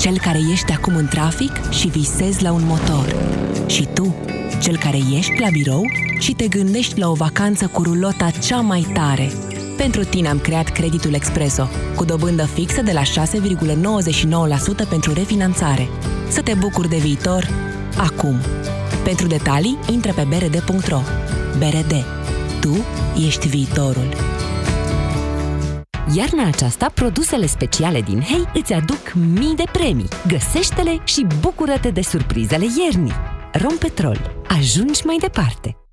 [0.00, 3.14] cel care ești acum în trafic și visezi la un motor.
[3.66, 4.14] Și tu,
[4.62, 5.82] cel care ești la birou
[6.18, 9.32] și te gândești la o vacanță cu rulota cea mai tare.
[9.76, 15.88] Pentru tine am creat creditul Expreso, cu dobândă fixă de la 6,99% pentru refinanțare.
[16.28, 17.48] Să te bucuri de viitor
[17.96, 18.36] acum.
[19.04, 21.00] Pentru detalii, intră pe brd.ro.
[21.58, 22.04] BRD.
[22.60, 22.84] Tu
[23.26, 24.38] ești viitorul.
[26.14, 30.08] Iarna aceasta, produsele speciale din Hei îți aduc mii de premii.
[30.26, 33.12] Găsește-le și bucură-te de surprizele iernii.
[33.52, 34.42] Rompetrol.
[34.48, 35.76] Ajungi mai departe.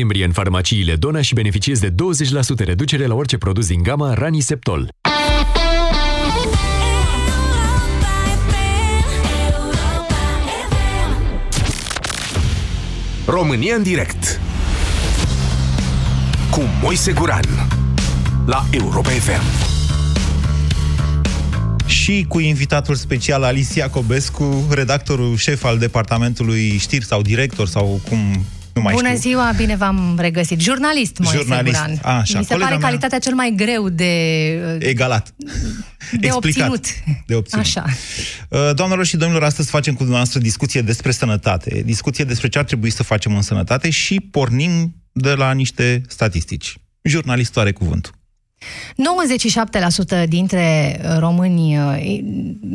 [0.00, 1.94] noiembrie în farmaciile Dona și beneficiezi de 20%
[2.64, 4.88] reducere la orice produs din gama Raniseptol.
[13.26, 14.40] România în direct
[16.50, 17.44] cu Moise Guran
[18.46, 19.68] la Europa FM.
[21.86, 28.44] Și cu invitatul special Alicia Cobescu, redactorul șef al departamentului știri sau director sau cum
[28.74, 29.20] nu mai Bună știu.
[29.20, 30.60] ziua, bine v-am regăsit.
[30.60, 31.76] Jurnalist, Moise Jurnalist.
[31.80, 31.98] Guran.
[32.02, 34.12] A, așa, Mi se colega pare mea- calitatea cel mai greu de,
[34.78, 35.34] Egalat.
[36.12, 36.68] de Explicat.
[36.68, 36.84] obținut.
[37.26, 37.64] De obținut.
[37.64, 37.84] Așa.
[38.48, 42.64] Uh, Doamnelor și domnilor, astăzi facem cu dumneavoastră discuție despre sănătate, discuție despre ce ar
[42.64, 46.74] trebui să facem în sănătate și pornim de la niște statistici.
[47.02, 48.12] Jurnalistul are cuvântul.
[50.24, 52.18] 97% dintre români uh,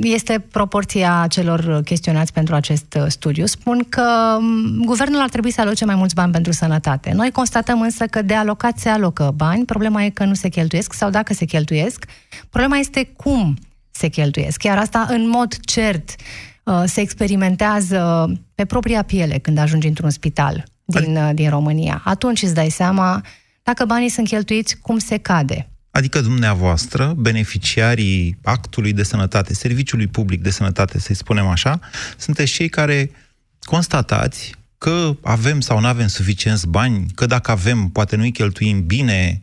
[0.02, 3.46] este proporția celor chestionați pentru acest uh, studiu.
[3.46, 7.12] Spun că m, guvernul ar trebui să aloce mai mulți bani pentru sănătate.
[7.14, 10.94] Noi constatăm însă că de alocat se alocă bani, problema e că nu se cheltuiesc
[10.94, 12.06] sau dacă se cheltuiesc,
[12.50, 13.58] problema este cum
[13.92, 14.58] se cheltuiesc.
[14.58, 16.16] Chiar asta în mod cert
[16.64, 22.02] uh, se experimentează pe propria piele când ajungi într-un spital din, uh, din România.
[22.06, 23.22] Atunci îți dai seama
[23.64, 25.70] dacă banii sunt cheltuiți cum se cade.
[25.96, 31.80] Adică dumneavoastră, beneficiarii actului de sănătate, serviciului public de sănătate, să-i spunem așa,
[32.18, 33.12] sunteți cei care
[33.60, 39.40] constatați că avem sau nu avem suficienți bani, că dacă avem, poate nu-i cheltuim bine.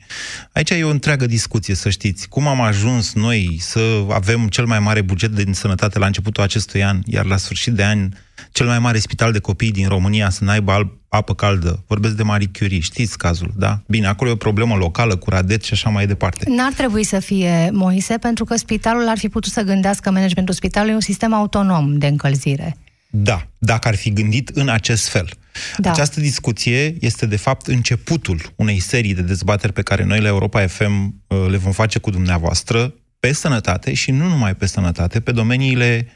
[0.52, 2.28] Aici e o întreagă discuție, să știți.
[2.28, 6.82] Cum am ajuns noi să avem cel mai mare buget de sănătate la începutul acestui
[6.82, 8.08] an, iar la sfârșit de an
[8.52, 11.84] cel mai mare spital de copii din România să n-aibă al- apă caldă.
[11.86, 13.82] Vorbesc de Marie Curie, știți cazul, da?
[13.86, 16.50] Bine, acolo e o problemă locală cu radet și așa mai departe.
[16.50, 20.94] N-ar trebui să fie Moise, pentru că spitalul ar fi putut să gândească managementul spitalului
[20.94, 22.76] un sistem autonom de încălzire.
[23.10, 25.28] Da, dacă ar fi gândit în acest fel.
[25.76, 25.90] Da.
[25.90, 30.66] Această discuție este, de fapt, începutul unei serii de dezbateri pe care noi la Europa
[30.66, 35.32] FM uh, le vom face cu dumneavoastră pe sănătate și nu numai pe sănătate, pe
[35.32, 36.06] domeniile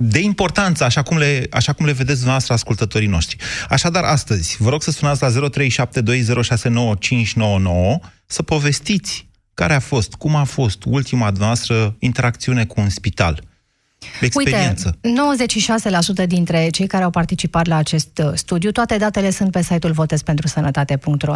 [0.00, 3.36] de importanță, așa cum le, așa cum le vedeți dumneavoastră ascultătorii noștri.
[3.68, 5.32] Așadar, astăzi, vă rog să sunați la 0372069599
[8.26, 13.47] să povestiți care a fost, cum a fost ultima noastră interacțiune cu un spital.
[14.20, 14.98] Experiență.
[15.02, 15.20] Uite,
[16.24, 19.92] 96% dintre cei care au participat la acest uh, studiu, toate datele sunt pe site-ul
[19.92, 21.34] votezpentrusănătate.ro.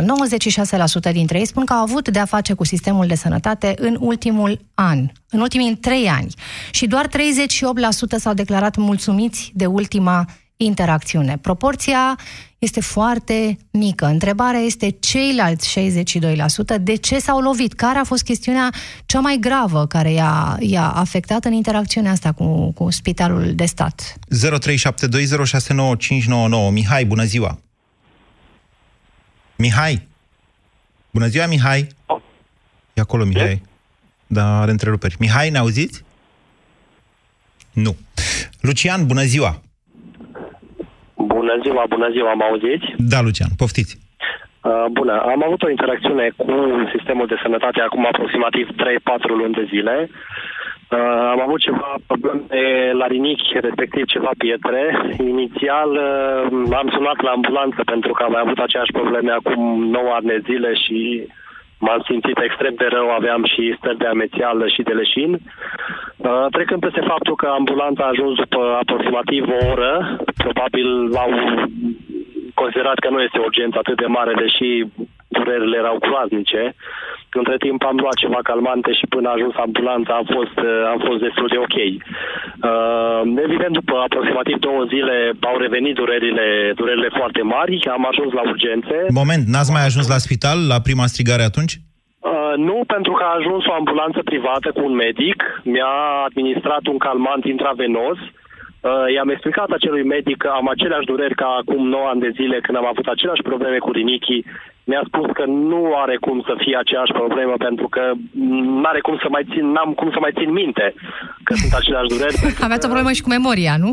[1.08, 4.60] 96% dintre ei spun că au avut de-a face cu sistemul de sănătate în ultimul
[4.74, 6.34] an, în ultimii trei ani.
[6.70, 7.10] Și doar 38%
[8.16, 10.26] s-au declarat mulțumiți de ultima
[10.64, 11.38] interacțiune.
[11.38, 12.18] Proporția
[12.58, 14.06] este foarte mică.
[14.06, 15.80] Întrebarea este ceilalți
[16.76, 17.72] 62%, de ce s-au lovit?
[17.72, 18.72] Care a fost chestiunea
[19.06, 24.14] cea mai gravă care i-a, i-a afectat în interacțiunea asta cu, cu spitalul de stat?
[26.68, 26.70] 0372069599.
[26.70, 27.58] Mihai, bună ziua!
[29.56, 30.08] Mihai!
[31.10, 31.86] Bună ziua, Mihai!
[32.94, 33.62] E acolo, Mihai.
[34.26, 35.16] Da, are întreruperi.
[35.18, 36.04] Mihai, ne auziți?
[37.72, 37.96] Nu.
[38.60, 39.62] Lucian, bună ziua!
[41.42, 42.86] Bună ziua, bună ziua, mă auziți?
[43.12, 43.92] Da, Lucian, poftiți.
[44.68, 46.52] Uh, bună, am avut o interacțiune cu
[46.94, 48.74] sistemul de sănătate acum aproximativ 3-4
[49.40, 49.96] luni de zile.
[50.10, 54.82] Uh, am avut ceva probleme la rinichi, respectiv ceva pietre.
[55.34, 59.60] Inițial uh, am sunat la ambulanță pentru că am mai avut aceeași probleme acum
[59.90, 60.98] 9 ani de zile și
[61.84, 65.30] m-am simțit extrem de rău, aveam și stări de amețială și de leșin.
[65.32, 69.92] Uh, trecând peste faptul că ambulanța a ajuns după aproximativ o oră,
[70.44, 70.88] probabil
[71.24, 71.30] au
[72.54, 74.68] considerat că nu este o urgență atât de mare, deși
[75.38, 76.62] durerile erau groaznice.
[77.40, 81.00] Între timp am luat ceva calmante și până a ajuns ambulanța am fost, uh, am
[81.06, 81.78] fost destul de ok.
[81.88, 85.16] Uh, evident, după aproximativ două zile
[85.50, 86.46] au revenit durerile,
[86.80, 88.96] durerile foarte mari, am ajuns la urgențe.
[89.22, 91.74] Moment, n-ați mai ajuns la spital la prima strigare atunci?
[92.30, 95.38] Uh, nu, pentru că a ajuns o ambulanță privată cu un medic,
[95.72, 95.94] mi-a
[96.28, 98.18] administrat un calmant intravenos,
[98.82, 102.60] Uh, i-am explicat acelui medic că am aceleași dureri ca acum 9 ani de zile
[102.60, 104.44] când am avut aceleași probleme cu rinichii.
[104.84, 108.12] Mi-a spus că nu are cum să fie aceeași problemă pentru că
[108.80, 110.94] nu are cum să mai țin, n-am cum să mai țin minte
[111.46, 112.36] că sunt aceleași dureri.
[112.66, 113.92] Aveți o problemă și cu memoria, nu?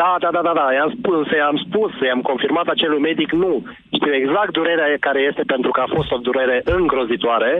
[0.00, 0.66] Da, da, da, da, da.
[0.76, 3.52] I-am spus, i-am spus, i-am confirmat acelui medic, nu.
[3.96, 7.52] Știu exact durerea care este pentru că a fost o durere îngrozitoare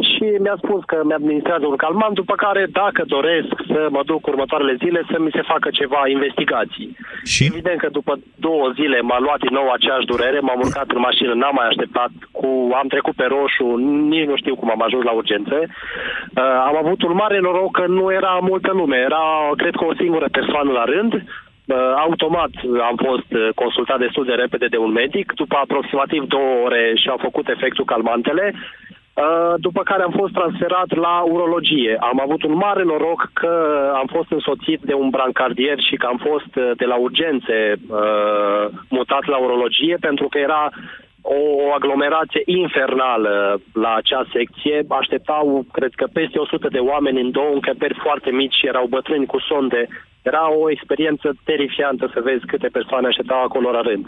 [0.00, 4.74] și mi-a spus că mi-administrează un calmant, după care, dacă doresc să mă duc următoarele
[4.84, 6.96] zile, să mi se facă ceva investigații.
[7.24, 7.44] Și?
[7.44, 8.12] Evident că după
[8.46, 12.10] două zile m-a luat din nou aceeași durere, m-am urcat în mașină, n-am mai așteptat,
[12.30, 12.48] cu,
[12.80, 13.66] am trecut pe roșu,
[14.14, 15.58] nici nu știu cum am ajuns la urgențe.
[15.62, 19.24] Uh, am avut un mare noroc că nu era multă lume, era,
[19.56, 21.12] cred că, o singură persoană la rând,
[21.68, 22.50] Uh, automat
[22.90, 25.32] am fost uh, consultat destul de repede de un medic.
[25.32, 28.54] După aproximativ două ore și-au făcut efectul calmantele.
[29.18, 31.96] Uh, după care am fost transferat la urologie.
[32.00, 33.52] Am avut un mare noroc că
[33.94, 38.64] am fost însoțit de un brancardier și că am fost uh, de la urgențe uh,
[38.88, 40.70] mutat la urologie pentru că era
[41.22, 44.84] o aglomerație infernală la acea secție.
[44.88, 49.38] Așteptau, cred că, peste 100 de oameni în două încăperi foarte mici, erau bătrâni cu
[49.40, 49.88] sonde
[50.22, 54.06] era o experiență terifiantă să vezi câte persoane așteptau acolo la rând.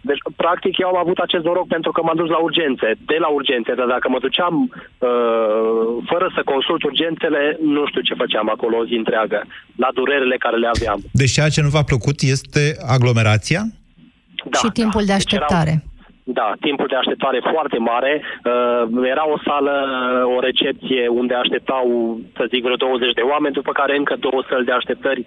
[0.00, 3.28] Deci, practic, eu am avut acest noroc pentru că m-am dus la urgențe, de la
[3.28, 8.76] urgențe, dar dacă mă duceam uh, fără să consult urgențele, nu știu ce făceam acolo
[8.76, 9.44] o zi întreagă,
[9.76, 11.00] la durerile care le aveam.
[11.12, 12.62] Deci ceea ce nu v-a plăcut este
[12.94, 13.62] aglomerația?
[14.44, 15.06] Da, și timpul da.
[15.06, 15.70] de așteptare.
[15.70, 15.90] Deci erau,
[16.24, 18.22] da, timpul de așteptare foarte mare.
[18.22, 19.74] Uh, era o sală,
[20.36, 21.84] o recepție unde așteptau,
[22.36, 25.24] să zic, vreo 20 de oameni, după care încă două săli de așteptări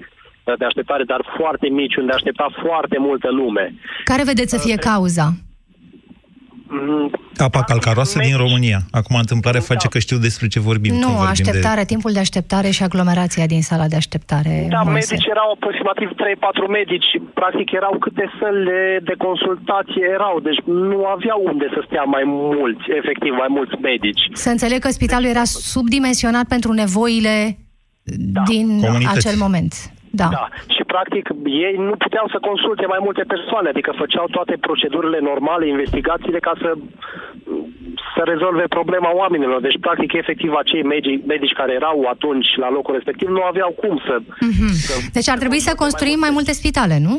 [0.58, 3.74] de așteptare, dar foarte mici, unde aștepta foarte multă lume.
[4.04, 5.34] Care vedeți să fie cauza?
[6.68, 8.80] Mm, Apa calcaroasă din România.
[8.92, 9.64] Acum, întâmplare da.
[9.72, 10.94] face că știu despre ce vorbim.
[10.96, 11.86] Nu, vorbim așteptare, de...
[11.94, 14.54] timpul de așteptare și aglomerația din sala de așteptare.
[14.70, 15.14] Da, Moise.
[15.14, 17.10] medici erau aproximativ 3-4 medici.
[17.34, 18.66] Practic erau câte săli
[19.10, 20.40] de consultație erau.
[20.40, 24.22] Deci nu aveau unde să stea mai mulți, efectiv, mai mulți medici.
[24.34, 27.58] Să înțeleg că spitalul era subdimensionat pentru nevoile
[28.04, 28.42] da.
[28.52, 29.18] din Comunități.
[29.18, 29.74] acel moment.
[30.22, 30.28] Da.
[30.38, 30.46] da.
[30.76, 31.26] Și practic
[31.68, 36.54] ei nu puteau să consulte mai multe persoane, adică făceau toate procedurile normale, investigațiile ca
[36.62, 36.70] să
[38.16, 39.62] să rezolve problema oamenilor.
[39.62, 44.02] Deci, practic, efectiv, acei medici, medici care erau atunci la locul respectiv nu aveau cum
[44.08, 44.16] să...
[44.20, 44.72] Mm-hmm.
[44.88, 47.16] să deci ar trebui să construim mai multe spitale, nu?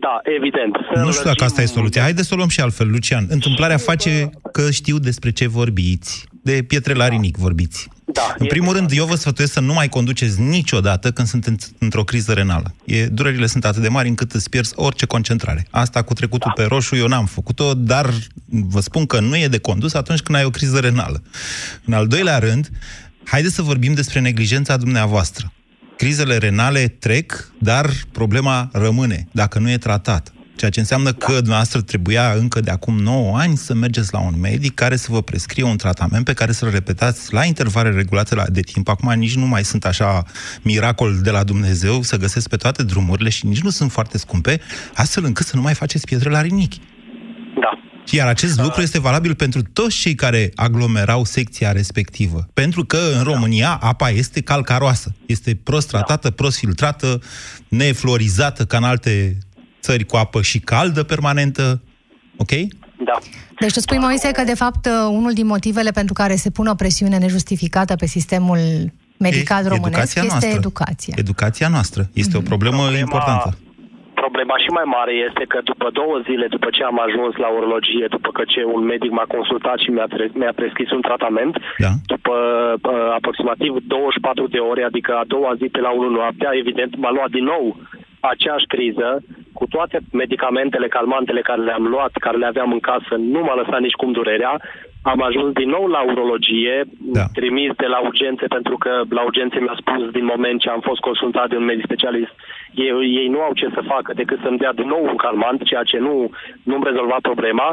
[0.00, 0.76] Da, evident.
[1.04, 2.02] Nu știu dacă asta e soluția.
[2.02, 3.26] Haideți să o luăm și altfel, Lucian.
[3.28, 6.26] Întâmplarea face că știu despre ce vorbiți.
[6.42, 7.88] De pietre la rinic vorbiți.
[8.04, 12.04] Da, în primul rând, eu vă sfătuiesc să nu mai conduceți niciodată când sunteți într-o
[12.04, 12.74] criză renală.
[12.84, 15.66] E, durerile sunt atât de mari încât îți pierzi orice concentrare.
[15.70, 16.62] Asta cu trecutul da.
[16.62, 18.10] pe roșu eu n-am făcut-o, dar
[18.46, 21.22] vă spun că nu e de condus atunci când ai o criză renală.
[21.84, 22.70] În al doilea rând,
[23.24, 25.52] haideți să vorbim despre neglijența dumneavoastră.
[25.96, 30.32] Crizele renale trec, dar problema rămâne dacă nu e tratată.
[30.56, 34.40] Ceea ce înseamnă că dumneavoastră trebuia încă de acum 9 ani să mergeți la un
[34.40, 38.44] medic care să vă prescrie un tratament pe care să-l repetați la intervale regulate la,
[38.44, 38.88] de timp.
[38.88, 40.24] Acum nici nu mai sunt așa
[40.62, 44.60] miracol de la Dumnezeu să găsesc pe toate drumurile și nici nu sunt foarte scumpe,
[44.94, 46.80] astfel încât să nu mai faceți pietre la rinichi.
[48.10, 48.16] Da.
[48.16, 52.48] Iar acest lucru este valabil pentru toți cei care aglomerau secția respectivă.
[52.54, 55.14] Pentru că în România apa este calcaroasă.
[55.26, 57.20] Este prost tratată, prost filtrată,
[57.68, 59.38] neflorizată ca în alte
[59.80, 61.82] țări cu apă și caldă permanentă,
[62.36, 62.50] ok?
[63.04, 63.18] Da.
[63.60, 66.74] Deci tu spui, Moise, că de fapt unul din motivele pentru care se pune o
[66.74, 70.58] presiune nejustificată pe sistemul medical e, românesc educația este noastră.
[70.58, 71.14] educația.
[71.16, 72.10] Educația noastră.
[72.12, 72.36] Este mm-hmm.
[72.36, 72.98] o problemă Problema...
[72.98, 73.58] importantă
[74.44, 78.06] problema și mai mare este că după două zile după ce am ajuns la urologie,
[78.16, 81.92] după ce un medic m-a consultat și mi-a, tre- mi-a prescris un tratament, da.
[82.14, 82.34] după
[82.82, 87.12] uh, aproximativ 24 de ore, adică a doua zi pe la 1 noaptea, evident m-a
[87.16, 87.64] luat din nou
[88.32, 89.08] aceeași criză,
[89.58, 93.80] cu toate medicamentele calmantele care le-am luat, care le aveam în casă, nu m-a lăsat
[93.80, 94.52] nici cum durerea.
[95.12, 96.76] Am ajuns din nou la urologie,
[97.18, 97.24] Da.
[97.38, 101.00] trimis de la urgențe, pentru că la urgențe mi-a spus din moment ce am fost
[101.08, 102.32] consultat de un medic specialist,
[102.84, 105.84] ei, ei nu au ce să facă decât să-mi dea din nou un calmant, ceea
[105.90, 106.14] ce nu,
[106.70, 107.68] nu-mi rezolva problema.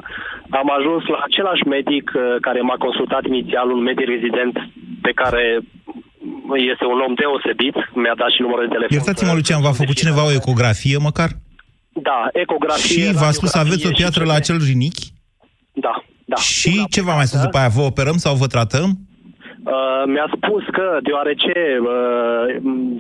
[0.62, 4.56] Am ajuns la același medic uh, care m-a consultat inițial, un medic rezident
[5.06, 5.44] pe care
[6.72, 8.96] este un om deosebit, mi-a dat și numărul de telefon.
[8.98, 11.30] Iertați-mă, Lucian, v-a făcut cineva o ecografie măcar?
[12.10, 13.06] Da, ecografie.
[13.08, 14.42] Și v-a spus aveți o radiografie piatră și la CT.
[14.42, 15.06] acel rinichi?
[15.86, 15.96] Da,
[16.34, 16.38] da.
[16.54, 17.76] Și ce v-a mai spus după aia?
[17.78, 18.90] Vă operăm sau vă tratăm?
[19.64, 21.56] Uh, mi-a spus că deoarece,
[21.92, 22.44] uh,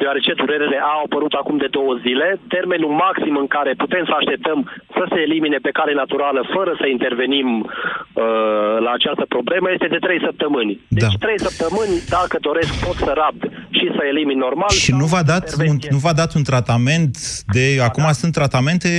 [0.01, 4.57] deoarece durerele au apărut acum de două zile, termenul maxim în care putem să așteptăm
[4.97, 10.03] să se elimine pe cale naturală fără să intervenim uh, la această problemă este de
[10.05, 10.73] trei săptămâni.
[10.97, 11.25] Deci Da.
[11.25, 13.41] trei săptămâni, dacă doresc, pot să rabd
[13.77, 14.71] și să elimin normal.
[14.83, 15.89] Și sau nu v-a dat un, intervenție.
[15.95, 17.13] nu v-a dat un tratament
[17.55, 17.65] de...
[17.89, 18.19] Acum da.
[18.21, 18.89] sunt tratamente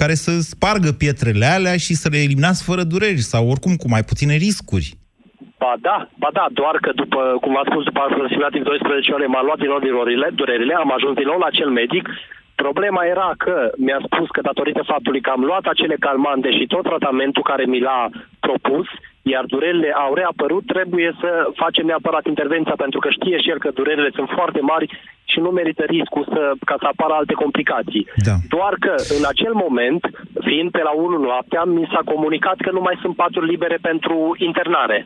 [0.00, 4.02] care să spargă pietrele alea și să le eliminați fără dureri sau oricum cu mai
[4.10, 4.88] puține riscuri.
[5.62, 9.42] Ba da, ba da, doar că după, cum v-am spus, după aproximativ 12 ore m-a
[9.42, 12.04] luat din nou durerile, durerile, am ajuns din nou la acel medic.
[12.64, 16.82] Problema era că mi-a spus că datorită faptului că am luat acele calmante și tot
[16.82, 18.02] tratamentul care mi l-a
[18.46, 18.86] propus,
[19.22, 21.30] iar durerile au reapărut, trebuie să
[21.62, 24.86] facem neapărat intervenția pentru că știe și el că durerile sunt foarte mari
[25.36, 28.04] și nu merită riscul să, ca să apară alte complicații.
[28.28, 28.34] Da.
[28.54, 30.02] Doar că în acel moment,
[30.46, 34.16] fiind pe la 1 noaptea, mi s-a comunicat că nu mai sunt paturi libere pentru
[34.48, 34.98] internare.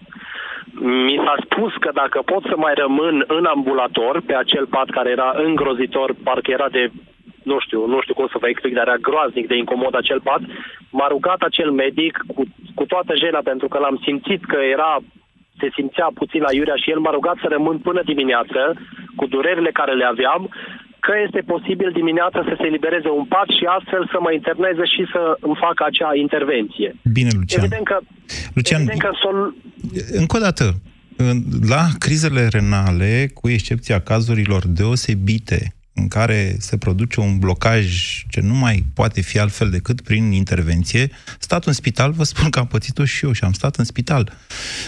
[1.06, 5.10] Mi s-a spus că dacă pot să mai rămân în ambulator, pe acel pat care
[5.10, 6.82] era îngrozitor, parcă era de,
[7.42, 10.42] nu știu, nu știu cum să vă explic, dar era groaznic de incomod acel pat,
[10.90, 12.42] m-a rugat acel medic cu,
[12.74, 14.92] cu toată jena, pentru că l-am simțit că era
[15.60, 18.60] se simțea puțin la iurea și el m-a rugat să rămân până dimineață
[19.20, 20.42] cu durerile care le aveam,
[21.06, 25.02] că este posibil dimineața să se elibereze un pat și astfel să mă interneze și
[25.14, 26.88] să îmi facă acea intervenție.
[27.18, 27.60] Bine, Lucian.
[27.64, 27.96] Evident că,
[28.56, 29.38] Lucian, evident că sol...
[30.22, 30.64] Încă o dată,
[31.16, 31.42] în-
[31.74, 35.60] la crizele renale, cu excepția cazurilor deosebite
[36.00, 37.86] în care se produce un blocaj
[38.28, 42.58] ce nu mai poate fi altfel decât prin intervenție, stat în spital, vă spun că
[42.58, 44.32] am pățit-o și eu și am stat în spital.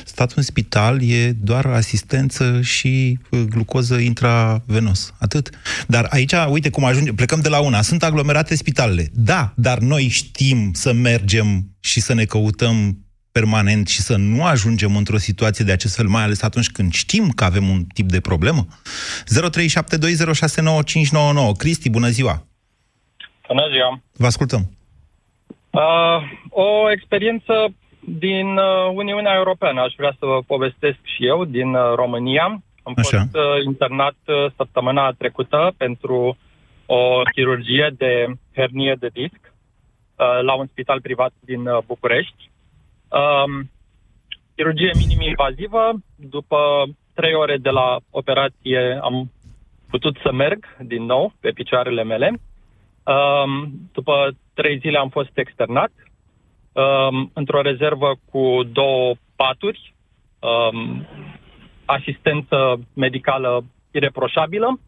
[0.04, 5.14] Statul în spital e doar asistență și uh, glucoză intravenos.
[5.18, 5.50] Atât.
[5.88, 7.82] Dar aici, uite cum ajungem, plecăm de la una.
[7.82, 9.10] Sunt aglomerate spitalele.
[9.12, 13.01] Da, dar noi știm să mergem și să ne căutăm
[13.32, 17.28] permanent și să nu ajungem într-o situație de acest fel, mai ales atunci când știm
[17.28, 18.66] că avem un tip de problemă?
[18.66, 18.70] 0372069599.
[21.56, 22.46] Cristi, bună ziua!
[23.48, 24.00] Bună ziua!
[24.12, 24.70] Vă ascultăm.
[25.70, 31.74] Uh, o experiență din uh, Uniunea Europeană, aș vrea să vă povestesc și eu, din
[31.74, 32.62] uh, România.
[32.82, 33.18] Am Așa.
[33.18, 36.36] fost uh, internat uh, săptămâna trecută pentru
[36.86, 42.50] o chirurgie de hernie de disc uh, la un spital privat din uh, București.
[43.12, 43.70] Um,
[44.56, 45.92] chirurgie minim-invazivă.
[46.16, 49.30] După trei ore de la operație am
[49.90, 52.40] putut să merg din nou pe picioarele mele.
[53.04, 55.90] Um, după trei zile am fost externat
[56.72, 59.94] um, într-o rezervă cu două paturi,
[60.38, 61.06] um,
[61.84, 64.80] asistență medicală ireproșabilă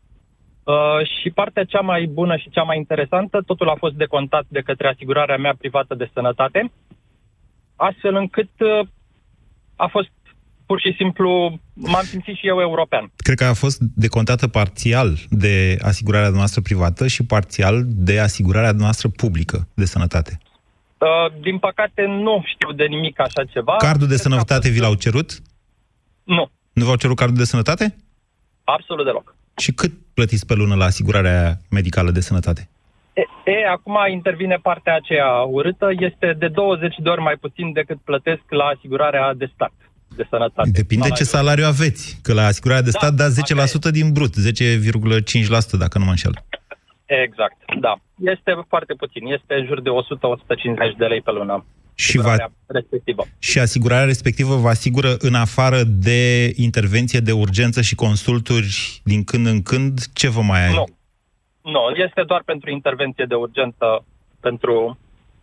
[0.64, 4.60] uh, și partea cea mai bună și cea mai interesantă, totul a fost decontat de
[4.60, 6.70] către asigurarea mea privată de sănătate,
[7.76, 8.86] astfel încât uh,
[9.76, 10.08] a fost
[10.66, 13.12] pur și simplu, m-am simțit și eu european.
[13.16, 19.08] Cred că a fost decontată parțial de asigurarea noastră privată și parțial de asigurarea noastră
[19.08, 20.38] publică de sănătate.
[20.98, 23.76] Uh, din păcate nu știu de nimic așa ceva.
[23.76, 25.42] Cardul de Cred că a sănătate fost- vi l-au cerut?
[26.24, 27.96] Nu, Nu v-au cerut cardul de sănătate?
[28.64, 29.34] absolut deloc.
[29.56, 32.68] Și cât plătiți pe lună la asigurarea medicală de sănătate?
[33.14, 37.98] E, e, acum intervine partea aceea urâtă, este de 20 de ori mai puțin decât
[38.04, 39.72] plătesc la asigurarea de stat
[40.16, 40.70] de sănătate.
[40.70, 42.18] Depinde ce salariu aveți.
[42.22, 46.10] Că la asigurarea de Da, stat dați așa 10% din brut, 10,5% dacă nu mă
[46.10, 46.34] înșel.
[47.06, 47.94] Exact, da.
[48.18, 51.64] Este foarte puțin, este în jur de 100-150 de lei pe lună.
[51.94, 53.24] Și, va, asigurarea respectivă.
[53.38, 59.46] și asigurarea respectivă vă asigură în afară de intervenție de urgență și consulturi din când
[59.46, 60.84] în când, ce vă mai Nu.
[61.72, 64.04] Nu, este doar pentru intervenție de urgență,
[64.40, 64.98] pentru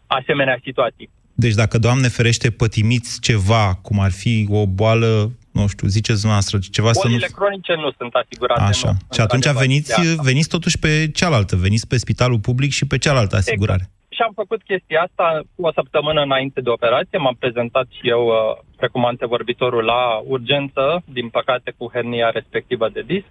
[0.08, 1.10] asemenea situații.
[1.34, 6.58] Deci dacă, Doamne ferește, pătimiți ceva, cum ar fi o boală, nu știu, ziceți noastră,
[6.72, 7.10] ceva să nu...
[7.10, 8.62] Bolile cronice nu sunt asigurate.
[8.62, 8.88] Așa.
[8.88, 10.22] Nu, Și atunci într-adevăr, veniți, de asta.
[10.24, 13.90] veniți totuși pe cealaltă, veniți pe spitalul public și pe cealaltă asigurare.
[14.10, 17.18] Și am făcut chestia asta cu o săptămână înainte de operație.
[17.18, 23.02] M-am prezentat și eu, uh, precum antevorbitorul, la urgență, din păcate cu hernia respectivă de
[23.02, 23.30] disc.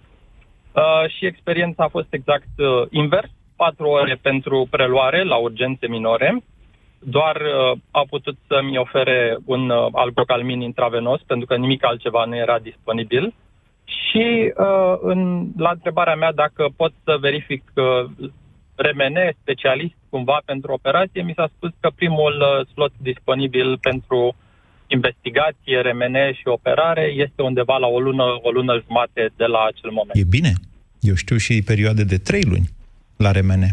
[0.73, 3.31] Uh, și experiența a fost exact uh, invers.
[3.57, 6.43] Patru ore pentru preluare la urgențe minore
[7.03, 12.37] doar uh, a putut să-mi ofere un uh, albocalmin intravenos, pentru că nimic altceva nu
[12.37, 13.35] era disponibil.
[13.85, 18.11] Și uh, în, la întrebarea mea dacă pot să verific uh,
[18.75, 24.35] RMN, specialist cumva pentru operație, mi s-a spus că primul uh, slot disponibil pentru
[24.97, 29.91] investigație, RMN și operare este undeva la o lună, o lună jumate de la acel
[29.91, 30.17] moment.
[30.23, 30.53] E bine.
[31.01, 32.69] Eu știu și perioade de trei luni
[33.17, 33.65] la RMN.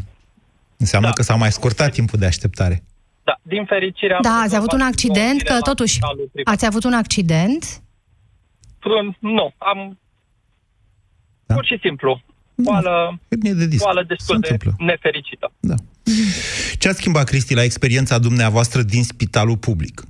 [0.77, 1.13] Înseamnă Da.
[1.13, 2.83] că s-a mai scurtat timpul de așteptare.
[3.23, 6.29] Da, din fericire am Da, fost ați avut un luat accident, la că totuși spitalul
[6.33, 6.53] privat.
[6.53, 7.81] ați avut un accident.
[9.19, 9.97] Nu, am
[11.45, 11.53] Da?
[11.55, 12.21] pur și simplu
[12.55, 13.83] boală, Hernie de disc.
[13.83, 14.85] boală Se destul de întâmplă.
[14.85, 15.51] nefericită.
[15.59, 15.75] Da.
[16.79, 20.03] Ce a schimbat, Cristi, la experiența dumneavoastră din spitalul public?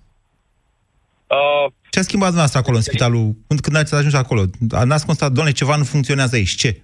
[1.28, 4.42] Uh, Ce a schimbat dumneavoastră acolo, în spitalul, când, când ați ajuns acolo?
[4.86, 6.56] N-ați constat, doamne, ceva nu funcționează aici.
[6.56, 6.82] Ce?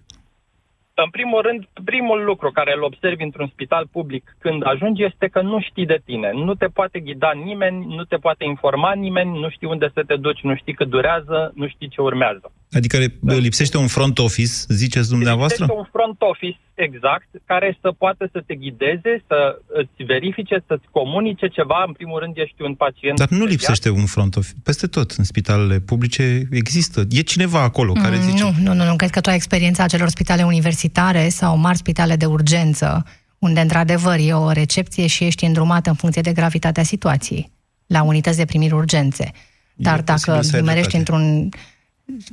[0.95, 5.41] În primul rând, primul lucru care îl observi într-un spital public când ajungi este că
[5.41, 6.31] nu știi de tine.
[6.33, 10.15] Nu te poate ghida nimeni, nu te poate informa nimeni, nu știi unde să te
[10.15, 12.51] duci, nu știi cât durează, nu știi ce urmează.
[12.73, 13.33] Adică Da.
[13.33, 15.63] lipsește un front office, ziceți dumneavoastră?
[15.63, 19.37] Este un front office exact care să poată să te ghideze, să
[19.67, 21.83] îți verifice, să-ți comunice ceva.
[21.87, 23.17] În primul rând ești un pacient.
[23.17, 23.51] Dar nu mediat.
[23.51, 24.55] lipsește un front office.
[24.63, 27.01] Peste tot, în spitalele publice, există.
[27.09, 28.43] E cineva acolo care Mm, zice...
[28.43, 28.95] Nu, nu, nu, nu.
[28.95, 33.05] Cred că tu ai experiența acelor spitale universitare sau mari spitale de urgență,
[33.39, 37.51] unde într-adevăr e o recepție și ești îndrumat în funcție de gravitatea situației,
[37.87, 39.31] la unități de primiri urgențe.
[39.75, 40.97] Dar posibil dacă să ai nimerești dreptate.
[40.97, 41.49] într-un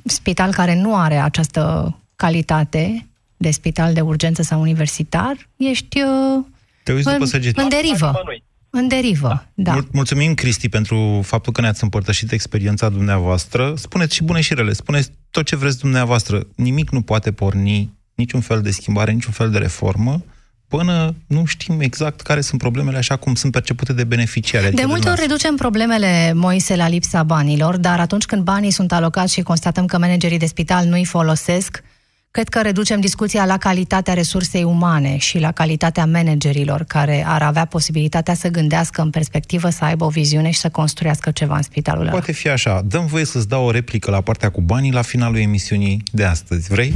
[0.05, 6.45] spital care nu are această calitate de spital de urgență sau universitar, ești uh,
[6.83, 7.59] Te uiți după în, săgeți.
[7.61, 8.07] în derivă.
[8.07, 8.43] Nimănui.
[8.73, 9.73] În derivă, da.
[9.73, 13.75] Mul- Mulțumim, Cristi, pentru faptul că ne-ați împărtășit experiența dumneavoastră.
[13.77, 16.47] Spuneți și bune și rele, spuneți tot ce vreți dumneavoastră.
[16.55, 20.23] Nimic nu poate porni, niciun fel de schimbare, niciun fel de reformă,
[20.71, 24.67] până nu știm exact care sunt problemele așa cum sunt percepute de beneficiari.
[24.67, 25.49] adică De multe ori dumneavoastră.
[25.49, 29.99] reducem problemele, Moise, la lipsa banilor, dar atunci când banii sunt alocați și constatăm că
[29.99, 31.83] managerii de spital nu îi folosesc,
[32.31, 37.65] cred că reducem discuția la calitatea resursei umane și la calitatea managerilor care ar avea
[37.65, 42.03] posibilitatea să gândească în perspectivă, să aibă o viziune și să construiască ceva în spitalul
[42.03, 42.11] ăla.
[42.11, 42.83] Poate fi așa.
[42.87, 46.69] Dăm voie să-ți dau o replică la partea cu banii la finalul emisiunii de astăzi.
[46.69, 46.95] Vrei?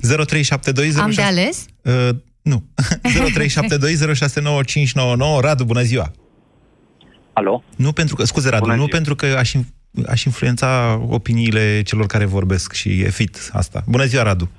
[0.00, 1.64] 0372 Am de ales?
[1.82, 2.08] Uh,
[2.42, 2.62] nu.
[3.38, 6.10] 0372069599 Radu, bună ziua!
[7.32, 7.62] Alo?
[7.76, 8.96] Nu pentru că, scuze Radu, Bună nu ziua.
[8.96, 9.66] pentru că aș, in-
[10.08, 13.82] aș influența opiniile celor care vorbesc și e fit asta.
[13.86, 14.50] Bună ziua, Radu!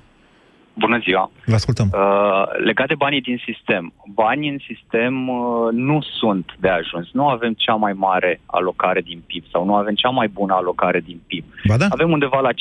[0.78, 1.30] Bună ziua!
[1.46, 1.90] Vă ascultăm.
[1.92, 3.92] Uh, legat de banii din sistem.
[4.14, 5.36] Banii în sistem uh,
[5.72, 7.08] nu sunt de ajuns.
[7.12, 11.00] Nu avem cea mai mare alocare din PIB sau nu avem cea mai bună alocare
[11.00, 11.44] din PIB.
[11.66, 11.86] Ba da?
[11.90, 12.54] Avem undeva la 5%.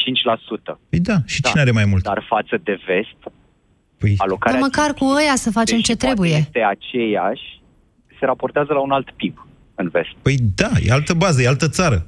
[0.90, 1.50] Păi da, și Da.
[1.50, 2.04] cine are mai mult?
[2.04, 3.34] Dar față de vest,
[4.02, 6.36] Păi, alocarea Dar măcar cu ăia să facem deși ce poate trebuie.
[6.38, 7.48] este aceeași,
[8.20, 9.36] se raportează la un alt PIB
[9.76, 10.14] în vest.
[10.22, 12.06] păi da, e altă bază, e altă țară.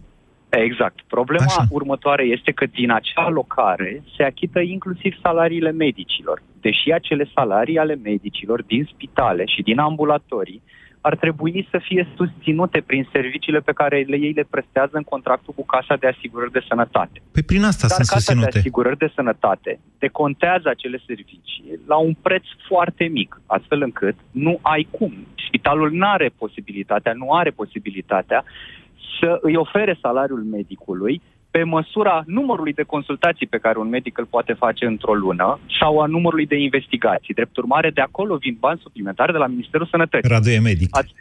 [0.50, 0.98] Exact.
[1.08, 1.56] Problema Așa.
[1.62, 1.68] Așa.
[1.72, 6.42] următoare este că din acea alocare se achită inclusiv salariile medicilor.
[6.62, 10.62] Deși acele salarii ale medicilor din spitale și din ambulatorii
[11.08, 15.54] ar trebui să fie susținute prin serviciile pe care le, ei le prestează în contractul
[15.54, 17.22] cu Casa de Asigurări de Sănătate.
[17.32, 18.58] Păi prin asta Dar sunt Casa de susținute.
[18.58, 24.88] Asigurări de Sănătate decontează acele servicii la un preț foarte mic, astfel încât nu ai
[24.92, 25.14] cum.
[25.48, 28.44] Spitalul nu are posibilitatea, nu are posibilitatea
[29.20, 31.22] să îi ofere salariul medicului
[31.56, 36.00] pe măsura numărului de consultații pe care un medic îl poate face într-o lună sau
[36.00, 37.34] a numărului de investigații.
[37.34, 40.30] Drept urmare, de acolo vin bani suplimentari de la Ministerul Sănătății.
[40.30, 40.90] Radu e medic.
[40.92, 41.14] Ați...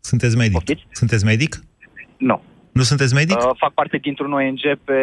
[0.00, 0.52] Sunteți medic.
[0.52, 0.86] Poftiți?
[0.90, 1.52] Sunteți medic?
[2.16, 2.42] Nu.
[2.72, 3.38] Nu sunteți medic?
[3.38, 5.00] Uh, fac parte dintr-un ONG pe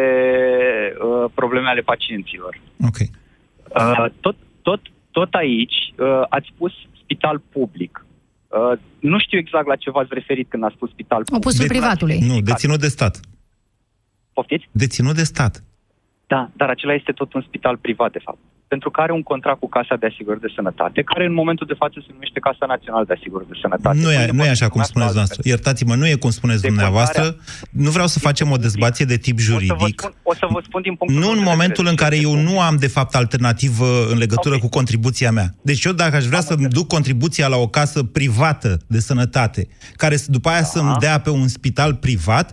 [1.04, 2.60] uh, probleme ale pacienților.
[2.88, 2.98] Ok.
[3.00, 8.06] Uh, tot, tot, tot aici uh, ați spus spital public.
[8.48, 11.44] Uh, nu știu exact la ce v-ați referit când ați spus spital public.
[11.44, 12.18] Opusul De- privatului.
[12.30, 13.20] Nu, deținut de stat.
[14.40, 14.68] Poftiți?
[14.72, 15.62] Deținut de stat.
[16.26, 18.38] Da, dar acela este tot un spital privat, de fapt.
[18.74, 21.76] Pentru că are un contract cu Casa de Asigurări de Sănătate, care în momentul de
[21.82, 23.96] față se numește Casa Națională de Asigurări de Sănătate.
[24.04, 25.40] Nu e, Unde nu e poate așa cum să spuneți numească dumneavoastră.
[25.52, 27.24] Iertați-mă, nu e cum spuneți Decontarea- dumneavoastră.
[27.84, 29.54] Nu vreau să facem o dezbație de tip altfel.
[29.56, 30.00] O să, vă juridic.
[30.00, 31.90] spun, o să vă spun din punctul Nu meu în de momentul vedere.
[31.94, 34.60] în care eu nu am, de fapt, alternativă în legătură Ok.
[34.64, 35.48] cu contribuția mea.
[35.70, 39.62] Deci eu, dacă aș vrea să-mi duc contribuția la o casă privată de sănătate,
[40.02, 42.46] care să- după aia să-mi dea pe un spital privat,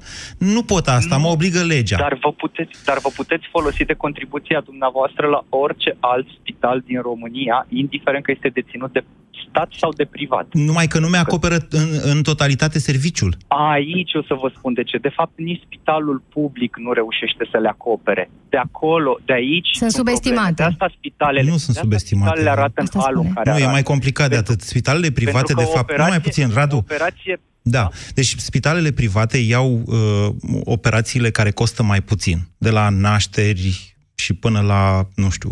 [0.53, 1.97] nu pot asta, mă obligă legea.
[2.05, 6.99] Dar vă, puteți, dar vă puteți folosi de contribuția dumneavoastră la orice alt spital din
[7.01, 9.03] România, indiferent că este deținut de
[9.49, 10.47] stat sau de privat.
[10.51, 13.37] Numai că nu mi-acoperă în, în totalitate serviciul.
[13.47, 14.97] Aici o să vă spun de ce.
[14.97, 18.29] De fapt, nici spitalul public nu reușește să le acopere.
[18.49, 19.69] De acolo, de aici...
[19.71, 20.53] Sunt subestimate.
[20.53, 21.49] De asta spitalele...
[21.49, 22.29] Nu sunt de asta subestimate.
[22.29, 23.71] Spitalele arată în halul în care Nu, e arată.
[23.71, 24.61] mai complicat de atât.
[24.61, 26.75] Spitalele private, de fapt, nu mai puțin, Radu.
[26.77, 30.27] Operație Da, deci spitalele private iau uh,
[30.63, 35.51] operațiile care costă mai puțin, de la nașteri și până la, nu știu,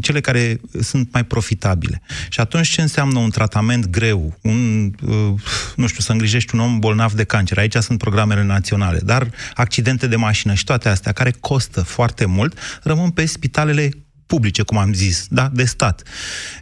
[0.00, 2.02] cele care sunt mai profitabile.
[2.28, 5.40] Și atunci ce înseamnă un tratament greu, un, uh,
[5.76, 7.58] nu știu, să îngrijești un om bolnav de cancer?
[7.58, 12.80] Aici sunt programele naționale, dar accidente de mașină și toate astea care costă foarte mult,
[12.82, 13.88] rămân pe spitalele
[14.26, 16.02] publice, cum am zis, da, de stat.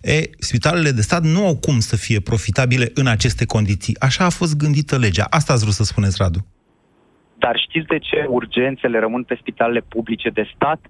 [0.03, 4.01] E, spitalele de stat nu au cum să fie profitabile în aceste condiții.
[4.01, 5.27] Așa a fost gândită legea.
[5.31, 6.47] Asta ați vrut să spuneți, Radu.
[7.39, 10.81] Dar știți de ce urgențele rămân pe spitalele publice de stat?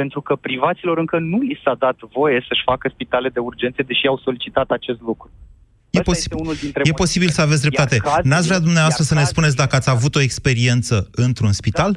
[0.00, 4.06] Pentru că privaților încă nu li s-a dat voie să-și facă spitale de urgențe, deși
[4.06, 5.30] au solicitat acest lucru.
[5.90, 7.94] E, Ăsta posi- este unul dintre e posibil să aveți dreptate.
[7.94, 10.94] Iar cazurile- N-ați vrea dumneavoastră iar să ne cazurile- spuneți dacă ați avut o experiență
[11.26, 11.92] într-un spital?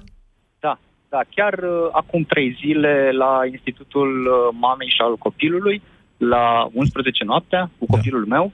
[0.66, 0.74] Da,
[1.10, 1.22] da.
[1.36, 1.70] Chiar uh,
[2.02, 4.34] acum trei zile la Institutul uh,
[4.66, 5.82] Mamei și al Copilului,
[6.18, 8.52] la 11 noaptea, cu copilul meu,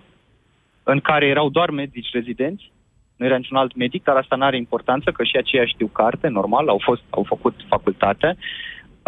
[0.84, 2.72] în care erau doar medici rezidenți,
[3.16, 6.28] nu era niciun alt medic, dar asta nu are importanță, că și aceia știu carte,
[6.28, 8.38] normal, au, fost, au făcut facultate.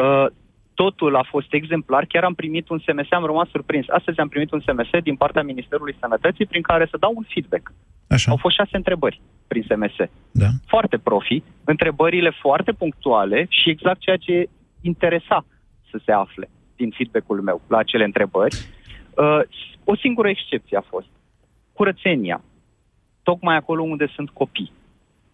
[0.03, 0.25] Uh,
[0.73, 3.85] totul a fost exemplar, chiar am primit un SMS, am rămas surprins.
[3.89, 7.71] Astăzi am primit un SMS din partea Ministerului Sănătății prin care să dau un feedback.
[8.07, 8.31] Așa.
[8.31, 9.95] Au fost șase întrebări prin SMS
[10.31, 10.47] Da.
[10.65, 14.49] foarte profi, întrebările foarte punctuale și exact ceea ce
[14.81, 15.45] interesa
[15.91, 18.55] să se afle din feedback-ul meu la acele întrebări.
[19.15, 19.39] Uh,
[19.83, 21.07] o singură excepție a fost
[21.73, 22.41] curățenia.
[23.23, 24.71] Tocmai acolo unde sunt copii.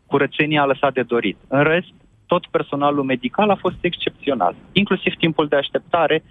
[0.06, 1.38] Curățenia a lăsat de dorit.
[1.48, 1.94] În rest,
[2.26, 4.56] tot personalul medical a fost excepțional.
[4.72, 6.24] Inclusiv timpul de așteptare,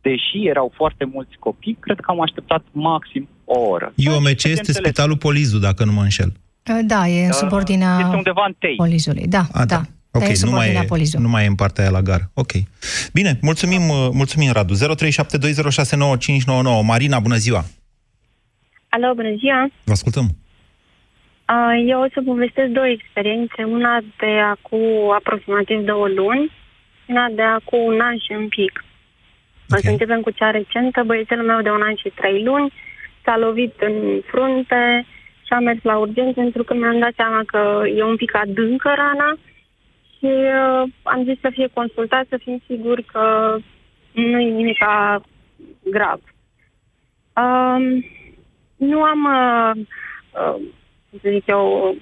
[0.00, 3.92] deși erau foarte mulți copii, cred că am așteptat maxim o oră.
[3.94, 4.76] IOMC Ceea ce este înțeles.
[4.76, 6.32] Spitalul Polizu, dacă nu mă înșel.
[6.86, 8.74] Da, e în subordinea Este undeva în tei.
[8.76, 9.26] Polizului.
[9.26, 9.80] Da, A, da.
[10.10, 11.24] Ok, da, e în nu mai, subordinea e, Polizului.
[11.24, 12.30] nu mai e în partea aia la gar.
[12.34, 12.52] Ok.
[13.12, 14.74] Bine, mulțumim, uh, mulțumim Radu.
[14.74, 14.78] 0372069599.
[16.84, 17.64] Marina, bună ziua!
[18.88, 19.68] Alo, bună ziua!
[19.84, 20.36] Vă ascultăm.
[21.52, 26.52] Uh, Eu o să povestesc două experiențe, una de acum aproximativ două luni,
[27.06, 28.84] una de acum un an și un pic.
[29.70, 31.02] O să începem cu cea recentă.
[31.02, 32.72] Băiețelul meu de un an și trei luni
[33.24, 35.06] s-a lovit în frunte
[35.46, 38.92] și a mers la urgență pentru că mi-am dat seama că e un pic adâncă
[38.96, 39.36] rana
[40.18, 43.56] și uh, am zis să fie consultat, să fim siguri că
[44.12, 44.78] nu e nimic
[45.82, 46.20] grav.
[47.36, 48.04] Um,
[48.76, 49.86] nu am, uh,
[50.40, 50.77] uh, cum
[51.10, 51.94] să zic eu,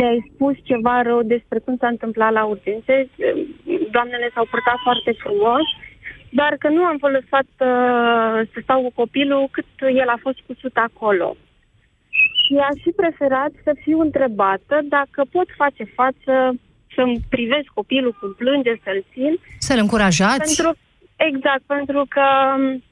[0.00, 3.08] de spus ceva rău despre cum s-a întâmplat la urgențe.
[3.90, 5.64] Doamnele s-au purtat foarte frumos,
[6.30, 10.38] dar că nu am fost lăsat uh, să stau cu copilul cât el a fost
[10.46, 11.36] cusut acolo.
[12.42, 16.34] Și aș fi preferat să fiu întrebată dacă pot face față
[16.94, 19.38] să-mi privesc copilul cum plânge, să-l țin.
[19.58, 20.54] Să-l încurajați?
[20.54, 20.78] Pentru,
[21.16, 22.24] exact, pentru că
[22.56, 22.82] um,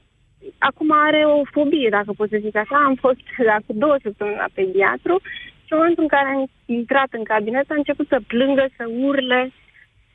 [0.59, 2.77] acum are o fobie, dacă pot să zic așa.
[2.85, 3.21] Am fost
[3.59, 5.21] acum două săptămâni la pediatru
[5.65, 9.51] și în momentul în care am intrat în cabinet a început să plângă, să urle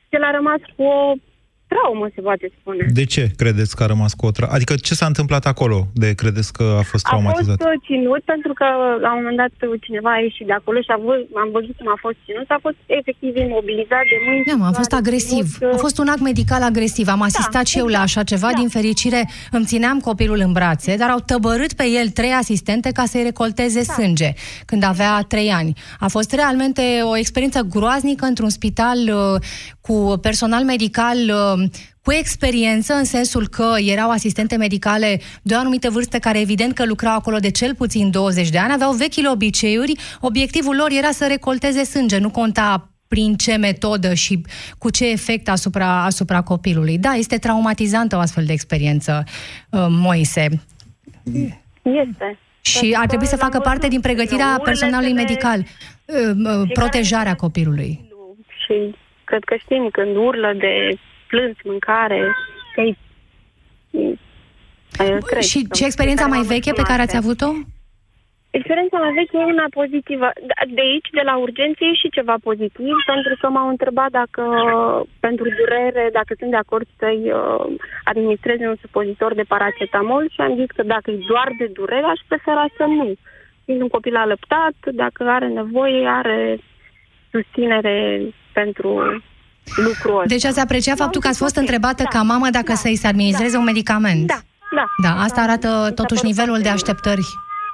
[0.07, 1.13] și el a rămas cu o
[1.73, 2.83] traumă, se poate spune.
[2.99, 6.07] De ce credeți că a rămas cu o tra- Adică ce s-a întâmplat acolo de
[6.21, 7.57] credeți că a fost A fost traumatizat?
[7.61, 8.65] uh, ținut pentru că
[9.05, 9.51] la un moment dat
[9.85, 12.47] cineva a ieșit de acolo și a văzut, am văzut cum a fost ținut.
[12.57, 14.43] A fost efectiv imobilizat de mâini.
[14.49, 15.45] Da, mă, a fost agresiv.
[15.75, 17.05] A fost un act medical agresiv.
[17.15, 18.49] Am asistat și eu la așa ceva.
[18.61, 23.03] Din fericire îmi țineam copilul în brațe, dar au tăbărât pe el trei asistente ca
[23.11, 24.29] să-i recolteze sânge
[24.65, 25.71] când avea trei ani.
[25.99, 26.81] A fost realmente
[27.11, 29.41] o experiență groaznică într-un spital uh,
[29.87, 31.69] cu personal medical uh,
[32.01, 36.85] cu experiență, în sensul că erau asistente medicale de o anumită vârstă care evident că
[36.85, 41.27] lucrau acolo de cel puțin 20 de ani, aveau vechile obiceiuri, obiectivul lor era să
[41.27, 44.41] recolteze sânge, nu conta prin ce metodă și
[44.77, 46.97] cu ce efect asupra, asupra copilului.
[46.97, 49.23] Da, este traumatizantă o astfel de experiență,
[49.69, 50.47] uh, Moise.
[51.81, 52.39] Este.
[52.61, 55.65] Și ar trebui să facă parte din pregătirea urletele personalului medical, uh,
[56.45, 58.09] uh, protejarea copilului.
[58.65, 58.95] Și
[59.33, 62.35] cred că știm când urlă de plâns, mâncare,
[62.75, 62.81] că
[65.39, 67.51] Și ce experiența mai veche pe care ați avut-o?
[68.49, 70.27] Experiența mai veche e una pozitivă.
[70.77, 74.43] De aici, de la urgență, e și ceva pozitiv, pentru că m-au întrebat dacă,
[75.19, 77.65] pentru durere, dacă sunt de acord să-i uh,
[78.03, 82.19] administreze un supozitor de paracetamol și am zis că dacă e doar de durere, aș
[82.27, 83.13] prefera să nu.
[83.65, 86.57] Fiind un copil alăptat, dacă are nevoie, are
[87.31, 88.21] susținere
[88.53, 88.87] pentru
[89.75, 90.25] lucrul ăsta.
[90.27, 92.95] Deci ați apreciat faptul că ați fost Ok, întrebată da, ca mamă dacă da, să-i
[92.95, 94.27] se administreze un medicament.
[94.27, 94.39] Da,
[94.75, 94.85] da.
[95.03, 97.25] Da, asta arată mi s-a totuși părut nivelul de foarte- așteptări,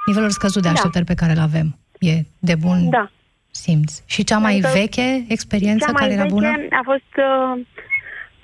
[0.05, 0.73] nivelul scăzut de Da.
[0.73, 1.67] așteptări pe care îl avem.
[1.99, 3.09] E de bun Da.
[3.51, 3.91] simț.
[4.05, 6.47] Și cea mai Adică veche experiență Cea mai care era veche bună?
[6.69, 7.11] a fost...
[7.17, 7.65] Uh,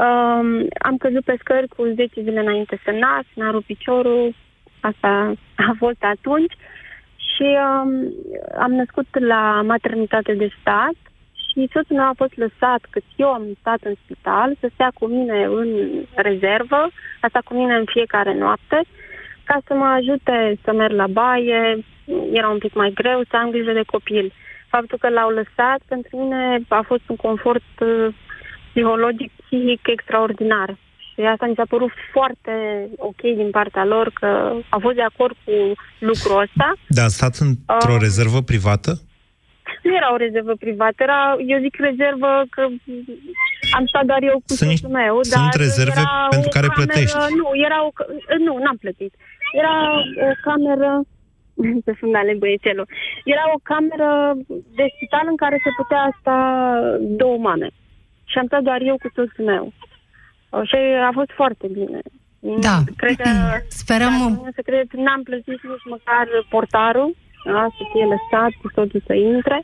[0.06, 0.48] um,
[0.88, 4.36] am căzut pe scări cu 10 zile înainte să nasc, mi-a rupt piciorul,
[4.80, 6.54] asta a fost atunci.
[7.32, 7.89] Și um,
[8.60, 10.95] am născut la maternitate de stat
[11.55, 15.05] și soțul meu a fost lăsat cât eu am stat în spital să stea cu
[15.05, 15.69] mine în
[16.15, 16.81] rezervă,
[17.21, 18.79] asta cu mine în fiecare noapte,
[19.43, 21.85] ca să mă ajute să merg la baie,
[22.31, 24.33] era un pic mai greu, să am grijă de copil.
[24.69, 28.07] Faptul că l-au lăsat, pentru mine a fost un confort uh,
[28.69, 30.77] psihologic, psihic extraordinar.
[31.13, 32.53] Și asta mi s-a părut foarte
[32.97, 34.27] ok din partea lor, că
[34.69, 35.51] au fost de acord cu
[35.99, 36.73] lucrul ăsta.
[36.87, 38.91] Dar ați stat într-o Um, rezervă privată?
[39.88, 41.19] Nu era o rezervă privată, era,
[41.52, 42.62] eu zic rezervă că
[43.78, 45.13] am stat doar eu cu Sunt soțul meu.
[45.24, 47.17] sunt dar rezerve era pentru o care cameră, plătești.
[47.41, 48.10] Nu, era o, ca-
[48.48, 49.13] nu, n-am plătit.
[49.62, 49.74] Era
[50.32, 50.91] o cameră
[51.86, 52.88] pe fundale băiețelul.
[53.34, 54.10] Era o cameră
[54.78, 56.38] de spital în care se putea sta
[57.21, 57.69] două mame.
[58.32, 59.65] Și am stat doar eu cu soțul meu.
[60.50, 60.78] Uh, Și
[61.10, 62.00] a fost foarte bine.
[62.67, 62.76] Da.
[63.02, 63.30] Cred că
[63.82, 64.13] Sperăm...
[64.19, 69.01] dacă nu se crede, n-am plătit nici măcar portarul, da, să fie lăsat cu totul
[69.05, 69.63] să intre.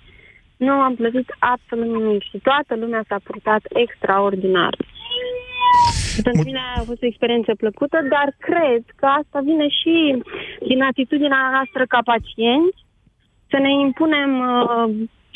[0.57, 4.73] Nu am plătit absolut nimic și toată lumea s-a purtat extraordinar.
[6.13, 10.23] Și pentru mine a fost o experiență plăcută, dar cred că asta vine și
[10.67, 12.79] din atitudinea noastră ca pacienți,
[13.49, 14.89] să ne impunem uh,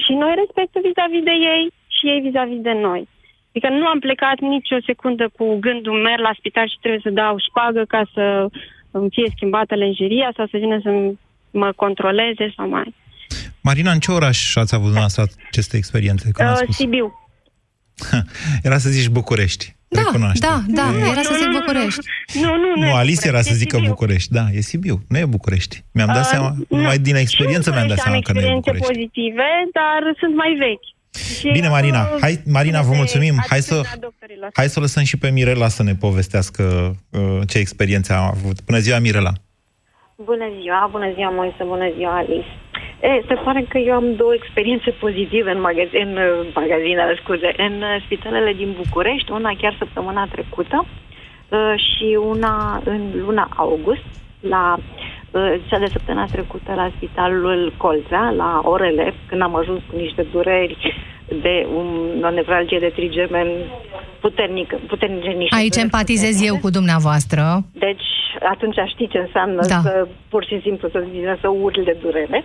[0.04, 1.64] și noi respectul vis-a-vis de ei
[1.96, 3.08] și ei vis-a-vis de noi.
[3.50, 7.20] Adică nu am plecat nici o secundă cu gândul merg la spital și trebuie să
[7.22, 8.48] dau șpagă ca să
[8.92, 10.90] îmi fie schimbată lenjeria sau să vină să
[11.58, 12.96] mă controleze sau mai.
[13.62, 16.30] Marina, în ce oraș ați avut dumneavoastră aceste experiențe?
[16.34, 16.76] Că n-ați Uh, spus.
[16.76, 17.14] Sibiu.
[18.68, 19.76] Era să zici București.
[19.88, 20.46] Da, Recunoaște.
[20.48, 22.00] da, da, Nu, era să nu, zic nu, nu, București.
[22.34, 22.82] Nu, nu, nu.
[22.82, 23.90] Nu, e Alice era București, să e zică Sibiu.
[23.90, 24.32] București.
[24.34, 25.04] Da, e Sibiu.
[25.08, 25.84] Nu e București.
[25.92, 28.48] Mi-am dat Uh, seama, nu, numai din și experiență în mi-am dat seama București că
[28.48, 29.12] nu e am experiențe București.
[29.12, 30.88] pozitive, dar sunt mai vechi.
[31.40, 33.36] Și, Bine, Marina, uh, hai, Marina, vă de mulțumim.
[33.50, 34.50] Hai să, atitudinea doctorilor.
[34.54, 38.64] hai să o lăsăm și pe Mirela să ne povestească uh, ce experiențe a avut.
[38.64, 39.34] Bună ziua, Mirela!
[40.24, 42.46] Bună ziua, bună ziua, Moise, bună ziua, Alice.
[43.02, 47.54] E, se pare că eu am două experiențe pozitive în, magaz- în uh, magazinele, scuze,
[47.58, 54.06] în uh, spitalele din București, una chiar săptămâna trecută uh, și una în luna august,
[54.40, 59.96] la uh, cea de săptămâna trecută la spitalul Colțea, la orele, când am ajuns cu
[59.96, 60.96] niște dureri
[61.28, 63.48] de un, o nevralgie de trigemen
[64.20, 66.54] puternică, puternice niște Aici dureri empatizez puternice.
[66.54, 67.42] eu cu dumneavoastră.
[67.72, 68.08] Deci,
[68.50, 69.80] atunci știți ce înseamnă Da.
[69.82, 72.44] să pur și simplu să vină să urli de durere.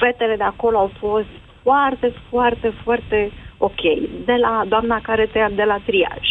[0.00, 1.32] Fetele de acolo au fost
[1.62, 3.82] foarte, foarte, foarte ok.
[4.24, 6.24] De la doamna care te ia de la triaj,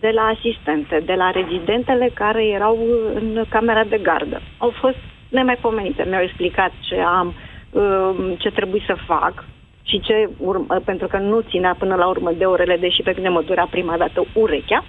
[0.00, 2.78] de la asistente, de la rezidentele care erau
[3.14, 4.42] în camera de gardă.
[4.58, 4.96] Au fost
[5.28, 6.06] nemaipomenite.
[6.08, 7.34] Mi-au explicat ce am,
[7.70, 9.44] um, ce trebuie să fac
[9.86, 13.28] și ce urmă, pentru că nu ținea până la urmă de orele, deși pe mine
[13.28, 14.84] mă durea prima dată urechea.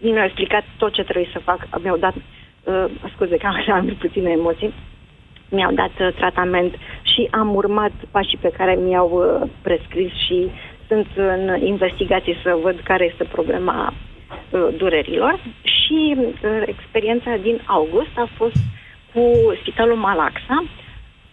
[0.00, 1.68] Mi-au explicat tot ce trebuie să fac.
[1.82, 2.84] Mi-au dat, uh,
[3.14, 4.72] scuze că am, am puține emoții,
[5.50, 10.50] mi-au dat uh, tratament și am urmat pașii pe care mi-au uh, prescris și
[10.88, 13.92] sunt în investigații să văd care este problema
[14.50, 15.40] uh, durerilor.
[15.62, 18.56] Și uh, experiența din august a fost
[19.12, 20.64] cu Spitalul Malaxa,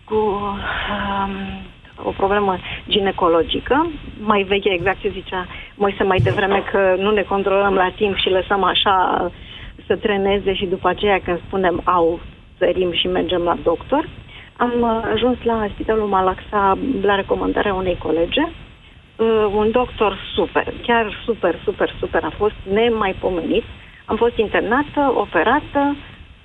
[0.03, 1.31] cu um,
[2.03, 7.73] o problemă ginecologică, mai veche, exact ce zicea Moise mai devreme, că nu ne controlăm
[7.73, 9.31] la timp și lăsăm așa
[9.87, 12.19] să treneze și după aceea când spunem au,
[12.57, 14.09] sărim și mergem la doctor.
[14.57, 21.21] Am uh, ajuns la Spitalul Malaxa la recomandarea unei colege, uh, un doctor super, chiar
[21.25, 23.63] super, super, super, a fost nemaipomenit.
[24.05, 25.95] Am fost internată, operată,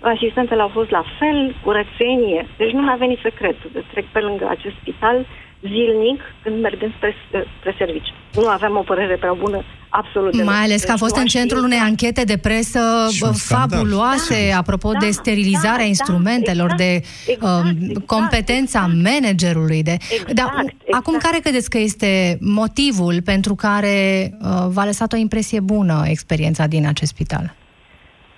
[0.00, 2.48] asistentele au fost la fel, curățenie.
[2.56, 3.56] Deci nu mi-a venit să cred.
[3.90, 5.26] Trec pe lângă acest spital
[5.62, 7.14] zilnic când mergem spre,
[7.58, 8.12] spre serviciu.
[8.34, 10.46] Nu aveam o părere prea bună absolut deloc.
[10.46, 13.22] Mai ales că a Deci fost nu în știu centrul unei anchete de presă Și
[13.22, 13.68] un bă, scandal.
[13.68, 19.82] fabuloase Da, apropo da, de sterilizarea da, instrumentelor, exact, de exact, um, exact, competența managerului.
[19.82, 19.96] De...
[20.10, 20.74] Exact, Dar exact.
[20.90, 26.66] acum care credeți că este motivul pentru care uh, v-a lăsat o impresie bună experiența
[26.66, 27.54] din acest spital?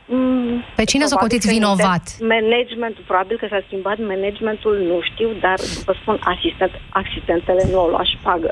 [0.06, 2.04] Mm, Pe cine probabil socotiți că vinovat?
[2.34, 7.88] Managementul, probabil că s-a schimbat managementul, nu știu, dar vă spun, asistent, asistentele nu au
[7.88, 8.50] luat șpagă.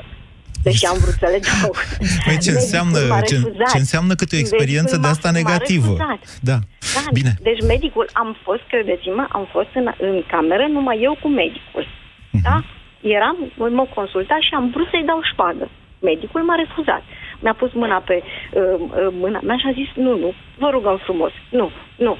[0.63, 1.71] Deși am vrut să le dau.
[2.25, 3.69] Păi ce înseamnă, Medicul m-a ce, refuzat.
[3.73, 5.91] ce înseamnă câte o experiență Medicul de m-a- asta m-a negativă?
[5.93, 6.21] refuzat.
[6.49, 6.57] Da.
[6.95, 7.31] Da, Bine.
[7.49, 11.85] Deci medicul, am fost, credeți-mă, am fost în, în cameră numai eu cu medicul.
[12.31, 12.43] Mhm.
[12.47, 12.55] Da?
[13.17, 13.37] Eram,
[13.79, 15.65] mă consulta și am vrut să-i dau șpagă.
[16.11, 17.03] Medicul m-a refuzat.
[17.41, 20.97] Mi-a pus mâna pe uh, uh, mâna mea și a zis, nu, nu, vă rugăm
[21.03, 22.17] frumos, nu, nu.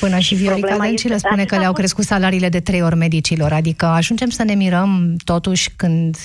[0.00, 3.86] Până și Viorica Dăncilă le spune că le-au crescut salariile de trei ori medicilor, adică
[3.86, 6.16] ajungem să ne mirăm totuși când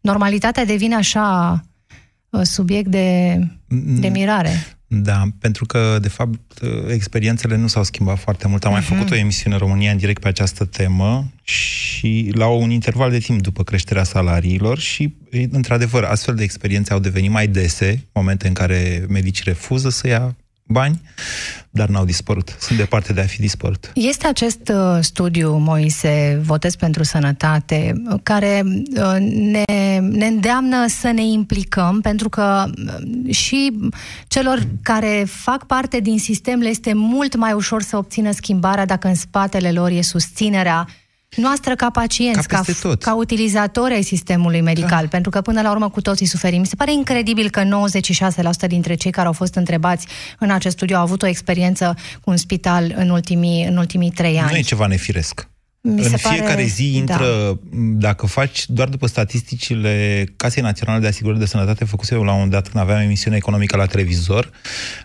[0.00, 1.54] normalitatea devine așa
[2.30, 3.38] uh, subiect de,
[4.00, 4.50] de mirare.
[4.86, 8.64] Da, pentru că, de fapt, experiențele nu s-au schimbat foarte mult.
[8.64, 8.74] Am uh-huh.
[8.74, 8.94] mai mhm.
[8.94, 13.18] făcut o emisiune în România în direct pe această temă și la un interval de
[13.18, 15.14] timp după creșterea salariilor și,
[15.50, 20.36] într-adevăr, astfel de experiențe au devenit mai dese, momente în care medicii refuză să ia
[20.66, 21.00] bani,
[21.70, 22.56] dar n-au dispărut.
[22.58, 23.90] Sunt departe de a fi dispărut.
[23.94, 31.24] Este acest uh, studiu, Moise, Votez pentru Sănătate, care uh, ne, ne îndeamnă să ne
[31.24, 33.72] implicăm, pentru că uh, și
[34.28, 39.08] celor care fac parte din sistem le este mult mai ușor să obțină schimbarea dacă
[39.08, 40.86] în spatele lor e susținerea
[41.36, 45.08] noastră ca pacienți, ca, ca, ca utilizatori ai sistemului medical, da.
[45.08, 46.60] pentru că până la urmă cu toții suferim.
[46.60, 47.62] Mi se pare incredibil că
[48.64, 50.06] 96% dintre cei care au fost întrebați
[50.38, 54.38] în acest studiu au avut o experiență cu un spital în ultimii, în ultimii trei
[54.38, 54.50] ani.
[54.50, 55.48] Nu e ceva nefiresc.
[55.94, 56.64] Mi în fiecare pare...
[56.64, 57.56] zi intră, da.
[57.72, 62.34] dacă faci doar după statisticile Casei Naționale de Asigurări de Sănătate făcuse eu la un
[62.34, 64.50] moment dat când aveam emisiune economică la televizor,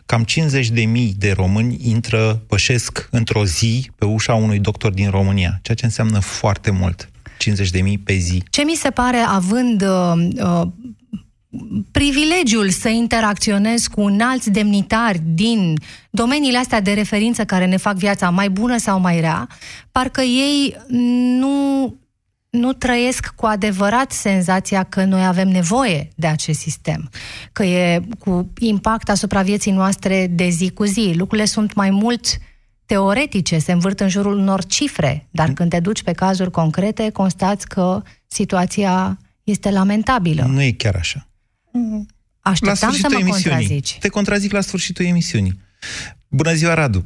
[0.06, 5.10] cam 50 de mii de români intră, pășesc într-o zi pe ușa unui doctor din
[5.10, 7.10] România, ceea ce înseamnă foarte mult.
[7.38, 8.44] 50 de mii pe zi.
[8.50, 10.68] Ce mi se pare, având uh, uh,
[11.92, 15.74] privilegiul să interacționez cu un alți demnitari din
[16.10, 19.48] domeniile astea de referință care ne fac viața mai bună sau mai rea,
[19.92, 20.78] parcă ei
[21.40, 21.96] nu,
[22.50, 27.10] nu trăiesc cu adevărat senzația că noi avem nevoie de acest sistem,
[27.52, 31.14] că e cu impact asupra vieții noastre de zi cu zi.
[31.16, 32.26] Lucrurile sunt mai mult
[32.86, 37.68] teoretice, se învârt în jurul unor cifre, dar când te duci pe cazuri concrete, constați
[37.68, 40.46] că situația este lamentabilă.
[40.48, 41.31] Nu e chiar așa.
[42.42, 43.98] Așteptam să mă contrazici.
[44.00, 45.54] Te contrazic la sfârșitul emisiunii.
[46.30, 47.02] Bună ziua, Radu!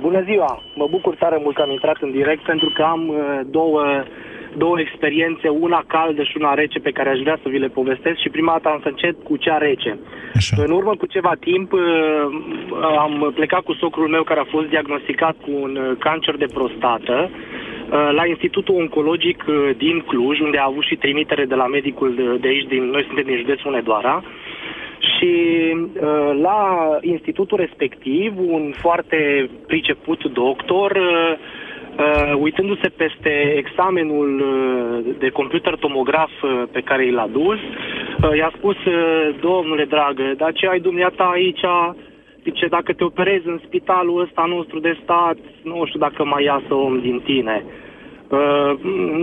[0.00, 0.62] Bună ziua!
[0.74, 3.82] Mă bucur tare mult că am intrat în direct pentru că am uh, două,
[4.56, 8.18] două experiențe, una caldă și una rece pe care aș vrea să vi le povestesc
[8.20, 9.98] și prima dată am să încep cu cea rece.
[10.34, 10.56] Așa.
[10.64, 11.80] În urmă cu ceva timp uh,
[12.98, 17.30] am plecat cu socrul meu care a fost diagnosticat cu un uh, cancer de prostată
[17.30, 22.38] Uh, la Institutul Oncologic uh, din Cluj, unde a avut și trimitere de la medicul
[22.40, 24.22] de aici, din, noi suntem din județul Hunedoara,
[24.98, 25.34] și
[25.74, 31.00] uh, la institutul respectiv, un foarte priceput doctor,
[32.38, 34.44] uitându-se peste examenul
[35.18, 36.30] de computer tomograf
[36.72, 37.58] pe care i l-a dus,
[38.36, 38.76] i-a spus,
[39.40, 41.60] domnule dragă, dar ce ai dumneata aici,
[42.42, 46.74] zice, dacă te operezi în spitalul ăsta nostru de stat, nu știu dacă mai iasă
[46.74, 47.64] om din tine.
[48.28, 48.78] Uh,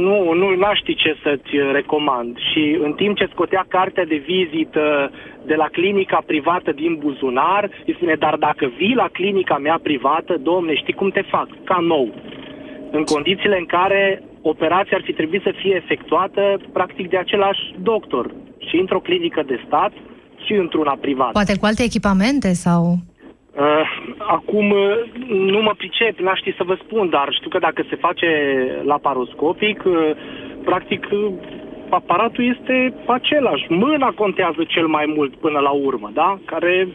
[0.05, 2.37] nu, nu aș ști ce să-ți recomand.
[2.51, 5.11] Și în timp ce scotea cartea de vizită
[5.45, 10.37] de la clinica privată din buzunar, îi spune, dar dacă vii la clinica mea privată,
[10.41, 11.47] domne, știi cum te fac?
[11.63, 12.13] Ca nou.
[12.91, 18.31] În condițiile în care operația ar fi trebuit să fie efectuată practic de același doctor.
[18.67, 19.91] Și într-o clinică de stat
[20.45, 21.31] și într-una privată.
[21.31, 22.95] Poate cu alte echipamente sau...
[23.59, 23.85] Uh,
[24.17, 24.95] acum uh,
[25.27, 28.27] nu mă pricep, n-aș ști să vă spun, dar știu că dacă se face
[28.83, 30.11] laparoscopic, uh,
[30.63, 31.33] practic uh,
[31.89, 33.65] aparatul este același.
[33.69, 36.39] Mâna contează cel mai mult până la urmă, da?
[36.45, 36.87] Care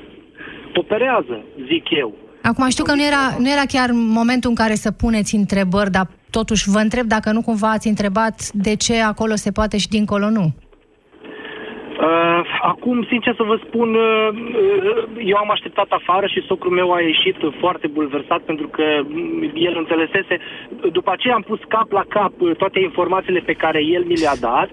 [0.74, 1.36] operează,
[1.70, 2.14] zic eu.
[2.42, 6.06] Acum știu că nu era, nu era chiar momentul în care să puneți întrebări, dar
[6.30, 10.28] totuși vă întreb dacă nu cumva ați întrebat de ce acolo se poate și dincolo
[10.30, 10.46] nu.
[12.00, 16.92] Uh, acum, sincer să vă spun, uh, uh, eu am așteptat afară și socrul meu
[16.92, 18.82] a ieșit foarte bulversat pentru că
[19.54, 20.38] el înțelesese.
[20.92, 24.70] După aceea am pus cap la cap toate informațiile pe care el mi le-a dat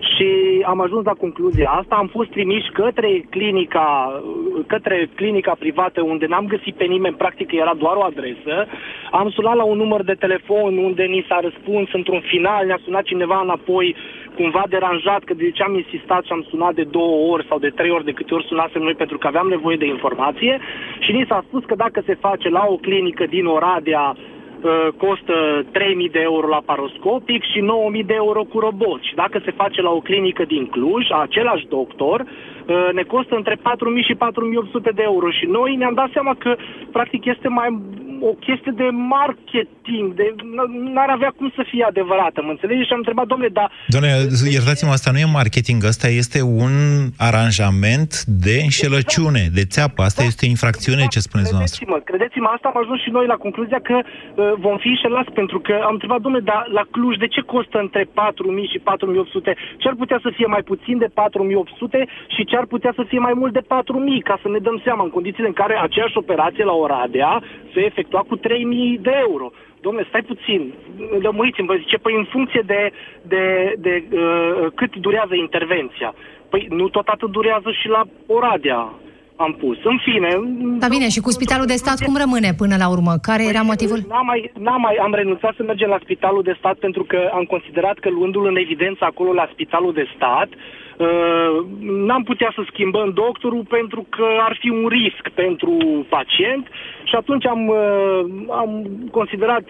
[0.00, 0.28] și
[0.66, 1.94] am ajuns la concluzia asta.
[1.94, 4.22] Am fost trimiși către clinica,
[4.66, 8.66] către clinica privată unde n-am găsit pe nimeni, practic era doar o adresă.
[9.10, 13.02] Am sunat la un număr de telefon unde ni s-a răspuns într-un final, ne-a sunat
[13.02, 13.96] cineva înapoi
[14.40, 17.76] cumva deranjat că de ce am insistat și am sunat de două ori sau de
[17.78, 20.60] trei ori de câte ori sunasem noi pentru că aveam nevoie de informație
[21.04, 25.36] și ni s-a spus că dacă se face la o clinică din Oradea uh, costă
[25.62, 27.60] 3.000 de euro la paroscopic și
[28.00, 29.00] 9.000 de euro cu robot.
[29.02, 33.54] Și dacă se face la o clinică din Cluj, același doctor, uh, ne costă între
[33.54, 33.60] 4.000
[34.08, 35.30] și 4.800 de euro.
[35.30, 36.56] Și noi ne-am dat seama că,
[36.92, 37.68] practic, este mai
[38.20, 40.34] o chestie de marketing, de,
[40.94, 42.86] n-ar avea cum să fie adevărată, mă înțelegi?
[42.86, 43.70] Și am întrebat, domnule, dar...
[43.86, 44.10] Doamne,
[44.56, 46.74] iertați-mă, asta nu e marketing, asta este un
[47.28, 48.10] aranjament
[48.46, 51.78] de înșelăciune, de țeapă, asta este o infracțiune, ce spuneți dumneavoastră.
[51.84, 55.58] Credeți-mă, credeți-mă, asta am ajuns și noi la concluzia că uh, vom fi înșelați, pentru
[55.66, 59.52] că am întrebat, domnule, dar la Cluj, de ce costă între 4.000 și 4.800?
[59.80, 62.00] Ce ar putea să fie mai puțin de 4.800
[62.34, 63.66] și ce ar putea să fie mai mult de 4.000,
[64.28, 67.32] ca să ne dăm seama, în condițiile în care aceeași operație la Oradea
[67.72, 69.50] se efectua cu 3.000 de euro.
[69.80, 70.74] Domnule, stai puțin,
[71.20, 72.92] lămuriți-mi, vă zice, păi în funcție de,
[73.22, 76.14] de, de uh, cât durează intervenția.
[76.50, 78.92] Păi nu tot atât durează și la Oradea
[79.36, 79.78] am pus.
[79.84, 80.30] În fine...
[80.78, 83.12] Da bine, și cu spitalul de stat cum rămâne până la urmă?
[83.28, 84.00] Care era Păi, motivul?
[84.08, 87.44] N-am, mai, n-am, mai, am renunțat să mergem la spitalul de stat pentru că am
[87.44, 90.87] considerat că luându-l în evidență acolo la spitalul de stat, uh,
[91.80, 96.66] n-am putea să schimbăm doctorul pentru că ar fi un risc pentru pacient
[97.04, 98.20] și atunci am, uh,
[98.50, 98.70] am
[99.10, 99.64] considerat,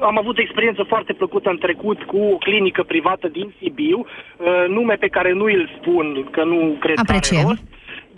[0.00, 4.64] am avut o experiență foarte plăcută în trecut cu o clinică privată din Sibiu, uh,
[4.68, 7.46] nume pe care nu îl spun, că nu cred că are Apreciem.
[7.46, 7.62] rost.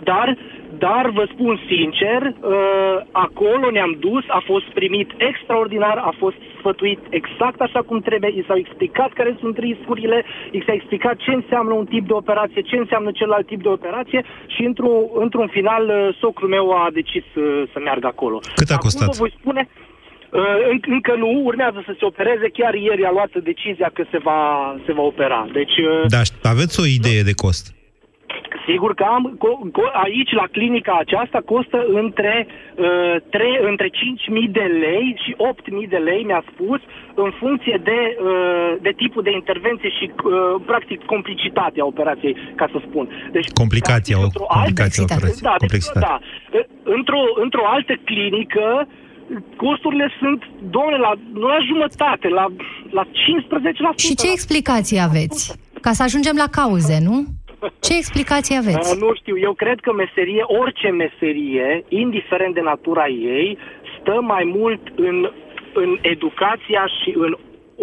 [0.03, 0.37] Dar,
[0.77, 6.99] dar vă spun sincer, uh, acolo ne-am dus, a fost primit extraordinar, a fost sfătuit
[7.09, 11.73] exact așa cum trebuie, i s-au explicat care sunt riscurile, i s-a explicat ce înseamnă
[11.73, 16.17] un tip de operație, ce înseamnă celălalt tip de operație și într-un, într-un final uh,
[16.19, 18.39] socrul meu a decis uh, să meargă acolo.
[18.55, 19.07] Cât a Acum costat?
[19.07, 19.67] vă voi spune,
[20.31, 20.41] uh,
[20.73, 24.41] înc- încă nu, urmează să se opereze, chiar ieri a luat decizia că se va,
[24.85, 25.47] se va opera.
[25.53, 27.75] Deci, uh, Dar aveți o idee de cost?
[28.67, 34.47] Sigur că am, co, co, aici, la clinica aceasta, costă între, uh, 3, între 5.000
[34.59, 36.79] de lei și 8.000 de lei, mi-a spus,
[37.13, 42.77] în funcție de, uh, de tipul de intervenție și, uh, practic, complicitatea operației, ca să
[42.87, 43.05] spun.
[43.31, 46.05] Deci, Complicația, o într-o complicație altă, operației, da, deci, complexitate.
[46.07, 46.15] da,
[46.97, 48.87] într-o, într-o altă clinică,
[49.55, 50.41] costurile sunt,
[50.75, 52.45] domnule, la, nu la jumătate, la,
[52.97, 53.95] la 15%.
[53.95, 55.41] Și ce explicații aveți?
[55.81, 57.25] Ca să ajungem la cauze, nu?
[57.79, 58.91] Ce explicații aveți?
[58.91, 63.57] Uh, nu știu, eu cred că meserie, orice meserie, indiferent de natura ei,
[63.99, 65.17] stă mai mult în,
[65.73, 67.31] în educația și în,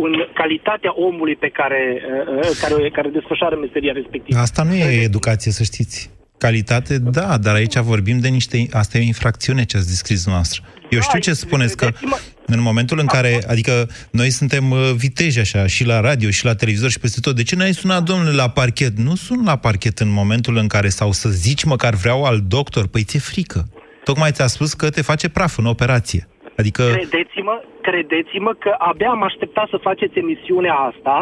[0.05, 1.83] în calitatea omului pe care,
[2.27, 4.39] uh, uh, care, care desfășoară meseria respectivă.
[4.39, 6.11] Asta nu e educație, să știți.
[6.41, 8.67] Calitate, da, dar aici vorbim de niște...
[8.73, 10.63] Asta e o infracțiune ce ați descris noastră.
[10.91, 11.93] Eu știu ce spuneți, că
[12.47, 13.41] în momentul în care...
[13.47, 17.37] Adică noi suntem uh, viteji așa, și la radio, și la televizor, și peste tot.
[17.37, 18.99] De ce n-ai sunat, domnule, la parchet?
[18.99, 20.89] Nu sun la parchet în momentul în care...
[20.89, 22.87] Sau să zici măcar vreau al doctor.
[22.87, 23.69] Păi ți-e frică.
[24.05, 26.29] Tocmai ți-a spus că te face praf în operație.
[26.63, 26.83] Adică...
[26.97, 31.17] Credeți-mă, credeți-mă că abia am așteptat să faceți emisiunea asta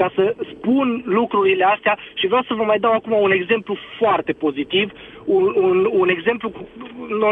[0.00, 4.32] ca să spun lucrurile astea și vreau să vă mai dau acum un exemplu foarte
[4.32, 4.86] pozitiv,
[5.24, 6.68] un, un, un exemplu, cu,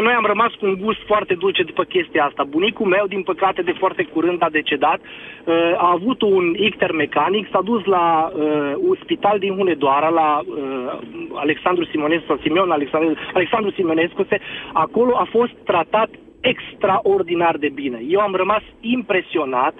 [0.07, 2.43] noi am rămas cu un gust foarte dulce după chestia asta.
[2.43, 7.47] Bunicul meu, din păcate, de foarte curând a decedat, uh, a avut un icter mecanic,
[7.51, 10.99] s-a dus la uh, un spital din Hunedoara, la uh,
[11.33, 14.39] Alexandru Simonescu, sau Simeon Alexandru, Alexandru Simonescu, se,
[14.73, 16.09] acolo a fost tratat
[16.41, 17.99] extraordinar de bine.
[18.07, 19.73] Eu am rămas impresionat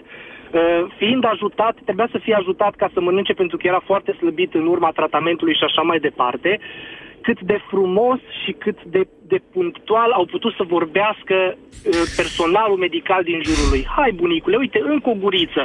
[0.53, 4.53] Uh, fiind ajutat, trebuia să fie ajutat ca să mănânce pentru că era foarte slăbit
[4.53, 6.60] în urma tratamentului și așa mai departe,
[7.22, 13.22] cât de frumos și cât de, de punctual au putut să vorbească uh, personalul medical
[13.30, 13.84] din jurul lui.
[13.98, 15.62] Hai, bunicule, uite, încă o guriță.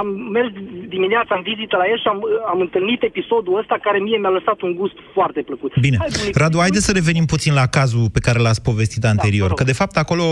[0.00, 0.06] Am
[0.36, 0.50] mers
[0.96, 2.18] dimineața în vizită la el și am,
[2.52, 5.70] am întâlnit episodul ăsta care mie mi-a lăsat un gust foarte plăcut.
[5.86, 5.96] Bine.
[6.02, 9.52] Hai, bunicule, Radu, haideți să revenim puțin la cazul pe care l-ați povestit anterior, Da,
[9.52, 9.58] vă rog.
[9.60, 10.24] că de fapt acolo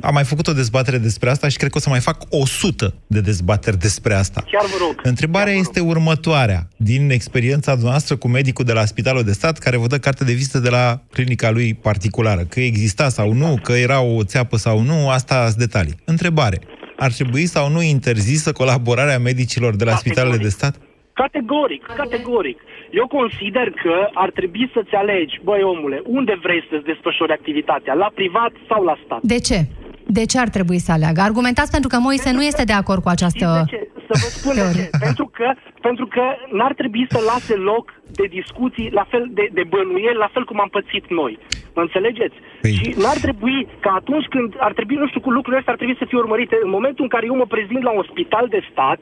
[0.00, 2.94] am mai făcut o dezbatere despre asta și cred că o să mai fac 100
[3.06, 4.44] de dezbateri despre asta.
[4.50, 5.00] Chiar vă rog.
[5.02, 6.68] Întrebarea este următoarea.
[6.76, 10.32] Din experiența noastră cu medicul de la Spitalul de Stat, care vă dă carte de
[10.32, 14.80] vizită de la clinica lui particulară, că exista sau nu, că era o țeapă sau
[14.80, 15.94] nu, asta sunt detalii.
[16.04, 16.58] Întrebare.
[16.96, 20.74] Ar trebui sau nu interzisă colaborarea medicilor de la spitalele de stat?
[21.12, 22.58] Categoric, categoric.
[22.90, 28.10] Eu consider că ar trebui să-ți alegi, băi omule, unde vrei să-ți desfășori activitatea, la
[28.14, 29.20] privat sau la stat.
[29.22, 29.58] De ce?
[30.06, 31.20] De ce ar trebui să aleagă?
[31.20, 33.46] Argumentați pentru că Moise nu este de acord cu această...
[33.48, 33.88] Știți de ce?
[34.08, 34.98] Să vă spun de ce.
[35.06, 35.48] pentru că,
[35.80, 36.24] pentru că
[36.58, 37.84] n-ar trebui să lase loc
[38.20, 41.38] de discuții, la fel de, de bănuieli, la fel cum am pățit noi.
[41.74, 42.36] Mă înțelegeți?
[42.60, 42.74] Păi.
[42.78, 46.00] Și n-ar trebui ca atunci când ar trebui, nu știu, cu lucrurile astea ar trebui
[46.02, 49.00] să fie urmărite, în momentul în care eu mă prezint la un spital de stat,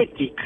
[0.00, 0.36] etic,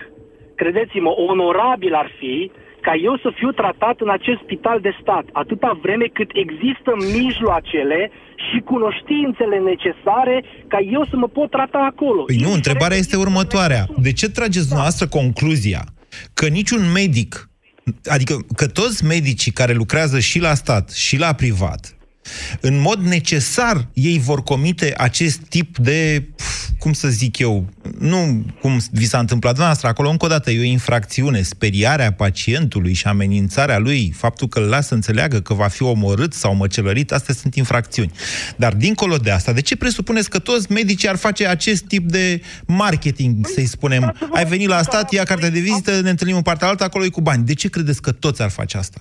[0.55, 2.51] credeți-mă, onorabil ar fi
[2.87, 8.11] ca eu să fiu tratat în acest spital de stat, atâta vreme cât există mijloacele
[8.47, 10.37] și cunoștințele necesare
[10.69, 12.23] ca eu să mă pot trata acolo.
[12.23, 13.83] Păi nu, întrebarea este următoarea.
[13.97, 15.83] De ce trageți dumneavoastră concluzia
[16.35, 17.31] că niciun medic,
[18.05, 21.95] adică că toți medicii care lucrează și la stat și la privat,
[22.61, 26.29] în mod necesar ei vor comite acest tip de,
[26.79, 27.69] cum să zic eu,
[27.99, 32.93] nu cum vi s-a întâmplat noastră, acolo încă o dată e o infracțiune, speriarea pacientului
[32.93, 37.35] și amenințarea lui, faptul că îl lasă înțeleagă că va fi omorât sau măcelărit, astea
[37.35, 38.13] sunt infracțiuni.
[38.57, 42.41] Dar dincolo de asta, de ce presupuneți că toți medicii ar face acest tip de
[42.67, 44.29] marketing, să-i spunem?
[44.33, 47.09] Ai venit la stat, ia cartea de vizită, ne întâlnim în partea alta, acolo e
[47.09, 47.45] cu bani.
[47.45, 49.01] De ce credeți că toți ar face asta?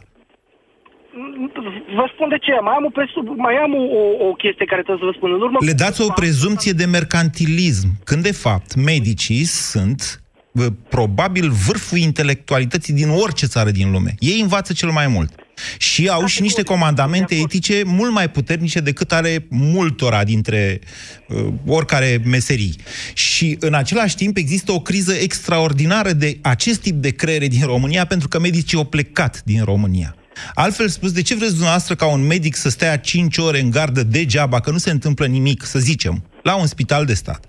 [2.00, 2.52] Vă spun de ce.
[2.68, 5.32] Mai am o, presu- mai am o, o, o chestie care trebuie să vă spun.
[5.32, 10.22] În urmă Le dați o prezumție de mercantilism, când de fapt medicii sunt
[10.52, 14.16] bă, probabil vârful intelectualității din orice țară din lume.
[14.20, 15.32] Ei învață cel mai mult.
[15.78, 20.80] Și au și niște comandamente etice mult mai puternice decât are multora dintre
[21.28, 22.76] uh, oricare meserii.
[23.14, 28.06] Și în același timp există o criză extraordinară de acest tip de creiere din România
[28.06, 30.16] pentru că medicii au plecat din România.
[30.54, 34.04] Altfel spus, de ce vreți dumneavoastră ca un medic să stea 5 ore în gardă
[34.04, 37.42] degeaba, că nu se întâmplă nimic, să zicem, la un spital de stat,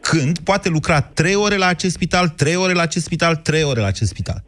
[0.00, 3.80] când poate lucra 3 ore la acest spital, 3 ore la acest spital, 3 ore
[3.80, 4.42] la acest spital?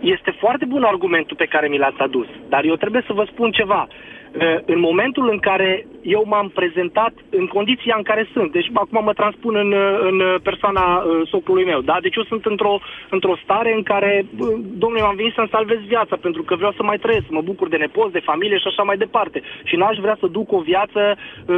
[0.00, 3.50] Este foarte bun argumentul pe care mi l-ați adus, dar eu trebuie să vă spun
[3.50, 3.88] ceva.
[4.34, 9.04] Uh, În momentul în care eu m-am prezentat în condiția în care sunt, deci acum
[9.04, 11.96] mă transpun în, uh, în persoana uh, socului meu, da?
[12.00, 12.78] Deci eu sunt într-o,
[13.10, 14.48] într-o stare în care, uh,
[14.82, 17.76] domnule, m-am venit să-mi salvez viața, pentru că vreau să mai trăiesc, mă bucur de
[17.76, 19.42] nepoți, de familie și așa mai departe.
[19.64, 21.16] Și n-aș vrea să duc o viață
[21.46, 21.56] uh,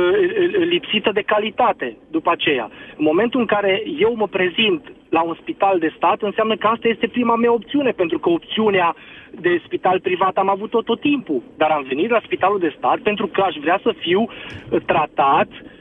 [0.69, 2.71] lipsită de calitate după aceea.
[2.97, 6.89] În momentul în care eu mă prezint la un spital de stat, înseamnă că asta
[6.89, 8.95] este prima mea opțiune, pentru că opțiunea
[9.41, 10.37] de spital privat.
[10.37, 13.81] Am avut-o tot timpul, dar am venit la spitalul de stat pentru că aș vrea
[13.83, 15.76] să fiu uh, tratat uh,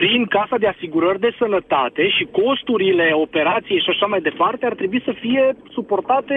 [0.00, 5.00] prin Casa de Asigurări de Sănătate și costurile operației și așa mai departe ar trebui
[5.08, 5.44] să fie
[5.76, 6.36] suportate,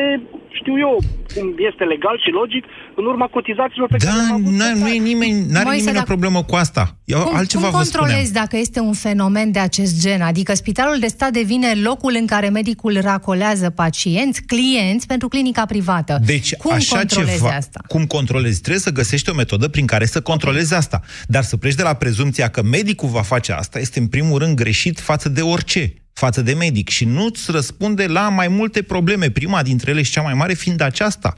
[0.59, 0.93] știu eu,
[1.33, 2.63] cum este legal și logic,
[2.99, 4.53] în urma cotizațiilor pe care Da, le-am avut.
[4.61, 6.83] n- nu e nimeni, n-are Moise, nimeni o dacă- problemă cu asta.
[7.15, 8.01] Eu Cum, altceva cum vă spuneam.
[8.03, 10.21] controlezi dacă este un fenomen de acest gen?
[10.31, 16.13] Adică spitalul de stat devine locul în care medicul racolează pacienți, clienți pentru clinica privată.
[16.25, 17.79] Deci, cum așa controlezi ceva, asta?
[17.87, 18.59] Cum controlezi?
[18.65, 20.99] Trebuie să găsești o metodă prin care să controlezi asta.
[21.27, 24.55] Dar să pleci de la prezumția că medicul va face asta este în primul rând
[24.55, 29.29] greșit față de orice față de medic și nu-ți răspunde la mai multe probleme.
[29.29, 31.33] Prima dintre ele și cea mai mare fiind aceasta.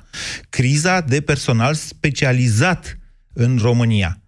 [0.49, 2.97] Criza de personal specializat
[3.33, 4.21] în România,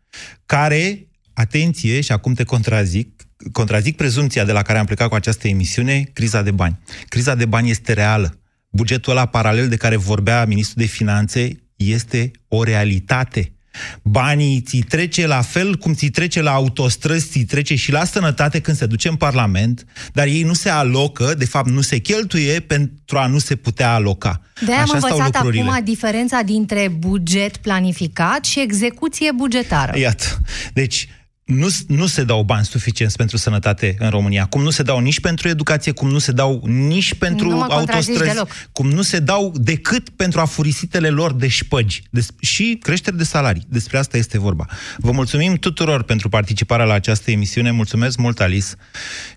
[0.45, 5.47] care, atenție, și acum te contrazic, contrazic prezumția de la care am plecat cu această
[5.47, 6.79] emisiune, criza de bani.
[7.07, 8.39] Criza de bani este reală.
[8.69, 13.56] Bugetul ăla paralel de care vorbea ministrul de finanțe este o realitate.
[14.01, 18.59] Banii ți trece la fel cum ți trece la autostrăzi, ți trece și la sănătate
[18.59, 22.59] când se duce în Parlament, dar ei nu se alocă, de fapt nu se cheltuie
[22.59, 24.41] pentru a nu se putea aloca.
[24.65, 25.69] De am Așa stau învățat lucrurile.
[25.69, 29.97] acum diferența dintre buget planificat și execuție bugetară.
[29.97, 30.25] Iată.
[30.73, 31.07] Deci,
[31.47, 35.19] nu, nu se dau bani suficienți pentru sănătate în România, cum nu se dau nici
[35.19, 38.49] pentru educație, cum nu se dau nici pentru Nu mă contrazici autostrăzi, deloc.
[38.71, 43.65] cum nu se dau decât pentru afurisitele lor de șpăgi Des- și creșteri de salarii.
[43.69, 44.65] Despre asta este vorba.
[44.97, 47.71] Vă mulțumim tuturor pentru participarea la această emisiune.
[47.71, 48.67] Mulțumesc mult, Alice.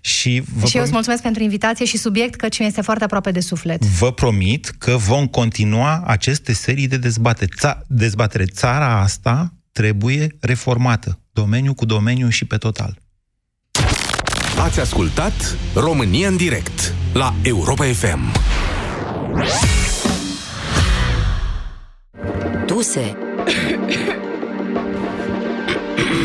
[0.01, 3.03] Și vă, și eu îți prom- mulțumesc pentru invitație și subiect, căci mi este foarte
[3.03, 3.85] aproape de suflet.
[3.85, 7.51] vă promit că vom continua aceste serii de dezbatere.
[7.59, 8.45] Ța- dezbatere.
[8.45, 12.97] Țara asta trebuie reformată, domeniu cu domeniu și pe total.
[14.57, 18.31] Ați ascultat România în direct la Europa FM.
[22.65, 23.17] Duse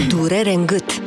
[0.08, 1.00] Durere în gât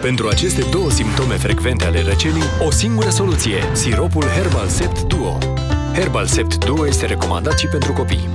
[0.00, 5.38] Pentru aceste două simptome frecvente ale răcelii, o singură soluție, siropul Herbal Sept Duo.
[5.94, 8.28] Herbal Sept Duo este recomandat și pentru copii.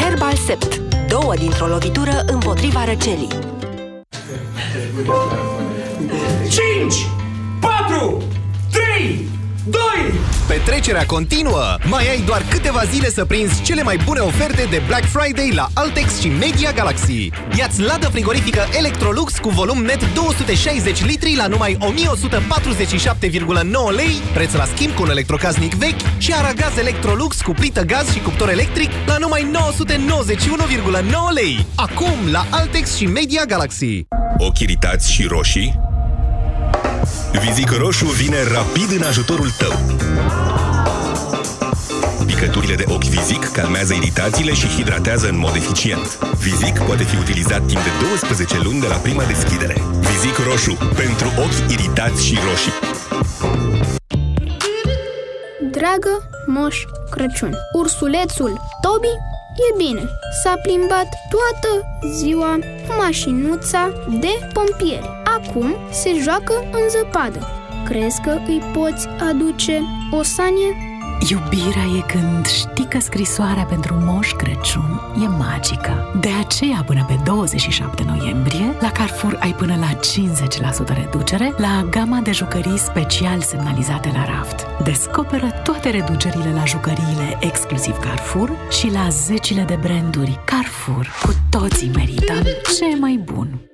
[0.00, 3.28] Herbal Sept Două dintr-o lovitură împotriva răcelii.
[6.48, 6.94] 5,
[7.60, 8.22] 4,
[8.70, 9.28] 3,
[9.66, 9.80] 2,
[10.48, 11.76] Petrecerea continuă!
[11.88, 15.68] Mai ai doar câteva zile să prinzi cele mai bune oferte de Black Friday la
[15.74, 17.30] Altex și Media Galaxy.
[17.58, 21.86] Iați ladă frigorifică Electrolux cu volum net 260 litri la numai 1147,9
[23.96, 28.20] lei, preț la schimb cu un electrocasnic vechi și aragaz Electrolux cu plită gaz și
[28.20, 29.58] cuptor electric la numai 991,9
[31.34, 31.66] lei.
[31.74, 34.06] Acum la Altex și Media Galaxy.
[34.38, 35.93] Ochi iritați și roșii?
[37.40, 39.72] Vizic Roșu vine rapid în ajutorul tău.
[42.26, 46.18] Picăturile de ochi Vizic calmează iritațiile și hidratează în mod eficient.
[46.38, 49.76] Vizic poate fi utilizat timp de 12 luni de la prima deschidere.
[49.98, 50.78] Vizic Roșu.
[50.96, 52.72] Pentru ochi iritați și roșii.
[55.70, 59.14] Dragă Moș Crăciun, ursulețul Tobi
[59.66, 60.08] e bine.
[60.42, 61.70] S-a plimbat toată
[62.14, 65.23] ziua cu mașinuța de pompieri.
[65.38, 67.46] Acum se joacă în zăpadă.
[67.84, 70.94] Crezi că îi poți aduce o sanie?
[71.30, 76.12] Iubirea e când știi că scrisoarea pentru Moș Crăciun e magică.
[76.20, 79.98] De aceea, până pe 27 noiembrie, la Carrefour ai până la
[80.94, 84.66] 50% reducere la gama de jucării special semnalizate la raft.
[84.84, 91.08] Descoperă toate reducerile la jucăriile exclusiv Carrefour și la zecile de branduri Carrefour.
[91.22, 92.42] Cu toții merităm
[92.78, 93.73] ce mai bun!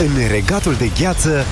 [0.00, 1.44] În regatul de gheață,